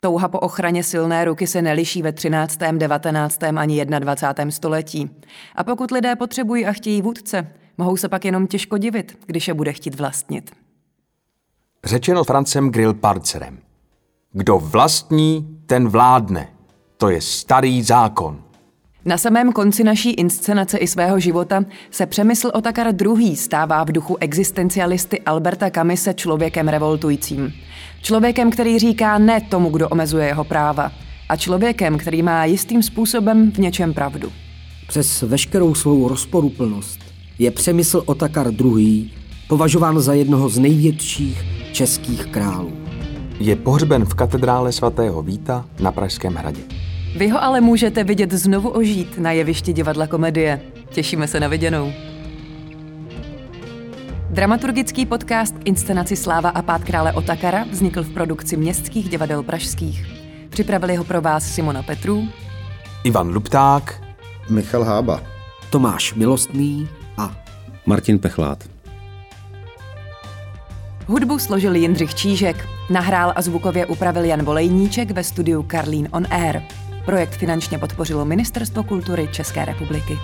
Touha 0.00 0.28
po 0.28 0.38
ochraně 0.38 0.84
silné 0.84 1.24
ruky 1.24 1.46
se 1.46 1.62
neliší 1.62 2.02
ve 2.02 2.12
13., 2.12 2.58
19. 2.72 3.42
ani 3.42 3.84
21. 3.84 4.50
století. 4.50 5.10
A 5.54 5.64
pokud 5.64 5.90
lidé 5.90 6.16
potřebují 6.16 6.66
a 6.66 6.72
chtějí 6.72 7.02
vůdce, 7.02 7.52
mohou 7.78 7.96
se 7.96 8.08
pak 8.08 8.24
jenom 8.24 8.46
těžko 8.46 8.78
divit, 8.78 9.18
když 9.26 9.48
je 9.48 9.54
bude 9.54 9.72
chtít 9.72 9.94
vlastnit. 9.94 10.50
Řečeno 11.84 12.24
Francem 12.24 12.70
Grillparcerem. 12.70 13.58
Kdo 14.32 14.58
vlastní, 14.58 15.58
ten 15.66 15.88
vládne. 15.88 16.48
To 16.96 17.08
je 17.08 17.20
starý 17.20 17.82
zákon. 17.82 18.42
Na 19.06 19.18
samém 19.18 19.52
konci 19.52 19.84
naší 19.84 20.10
inscenace 20.10 20.78
i 20.78 20.86
svého 20.86 21.20
života 21.20 21.64
se 21.90 22.06
Přemysl 22.06 22.50
Otakar 22.54 22.86
II. 23.02 23.36
stává 23.36 23.84
v 23.84 23.92
duchu 23.92 24.16
existencialisty 24.20 25.20
Alberta 25.20 25.70
Kamise 25.70 26.14
člověkem 26.14 26.68
revoltujícím. 26.68 27.52
Člověkem, 28.02 28.50
který 28.50 28.78
říká 28.78 29.18
ne 29.18 29.40
tomu, 29.40 29.70
kdo 29.70 29.88
omezuje 29.88 30.26
jeho 30.26 30.44
práva. 30.44 30.92
A 31.28 31.36
člověkem, 31.36 31.98
který 31.98 32.22
má 32.22 32.44
jistým 32.44 32.82
způsobem 32.82 33.52
v 33.52 33.58
něčem 33.58 33.94
pravdu. 33.94 34.32
Přes 34.88 35.22
veškerou 35.22 35.74
svou 35.74 36.08
rozporuplnost 36.08 37.00
je 37.38 37.50
Přemysl 37.50 38.02
Otakar 38.06 38.46
II. 38.60 39.10
považován 39.48 40.00
za 40.00 40.14
jednoho 40.14 40.48
z 40.48 40.58
největších 40.58 41.44
českých 41.72 42.26
králů. 42.26 42.72
Je 43.40 43.56
pohřben 43.56 44.04
v 44.04 44.14
katedrále 44.14 44.72
svatého 44.72 45.22
Víta 45.22 45.64
na 45.80 45.92
Pražském 45.92 46.34
hradě. 46.34 46.85
Vy 47.16 47.28
ho 47.28 47.42
ale 47.42 47.60
můžete 47.60 48.04
vidět 48.04 48.32
znovu 48.32 48.68
ožít 48.68 49.18
na 49.18 49.32
jevišti 49.32 49.72
divadla 49.72 50.06
komedie. 50.06 50.60
Těšíme 50.90 51.28
se 51.28 51.40
na 51.40 51.48
viděnou. 51.48 51.92
Dramaturgický 54.30 55.06
podcast 55.06 55.58
k 55.58 55.68
inscenaci 55.68 56.16
Sláva 56.16 56.48
a 56.48 56.62
pád 56.62 56.84
krále 56.84 57.12
Otakara 57.12 57.64
vznikl 57.70 58.02
v 58.02 58.14
produkci 58.14 58.56
městských 58.56 59.08
divadel 59.08 59.42
pražských. 59.42 60.06
Připravili 60.48 60.96
ho 60.96 61.04
pro 61.04 61.20
vás 61.20 61.54
Simona 61.54 61.82
Petrů, 61.82 62.28
Ivan 63.04 63.34
Lupták, 63.34 64.02
Michal 64.50 64.84
Hába. 64.84 65.22
Tomáš 65.70 66.14
Milostný 66.14 66.88
a 67.18 67.36
Martin 67.86 68.18
Pechlát. 68.18 68.64
Hudbu 71.06 71.38
složil 71.38 71.74
Jindřich 71.74 72.14
Čížek, 72.14 72.68
nahrál 72.90 73.32
a 73.36 73.42
zvukově 73.42 73.86
upravil 73.86 74.24
Jan 74.24 74.42
Volejníček 74.42 75.10
ve 75.10 75.24
studiu 75.24 75.62
Karlín 75.62 76.08
on 76.12 76.26
Air. 76.30 76.62
Projekt 77.06 77.36
finančně 77.36 77.78
podpořilo 77.78 78.24
Ministerstvo 78.24 78.84
kultury 78.84 79.28
České 79.32 79.64
republiky. 79.64 80.18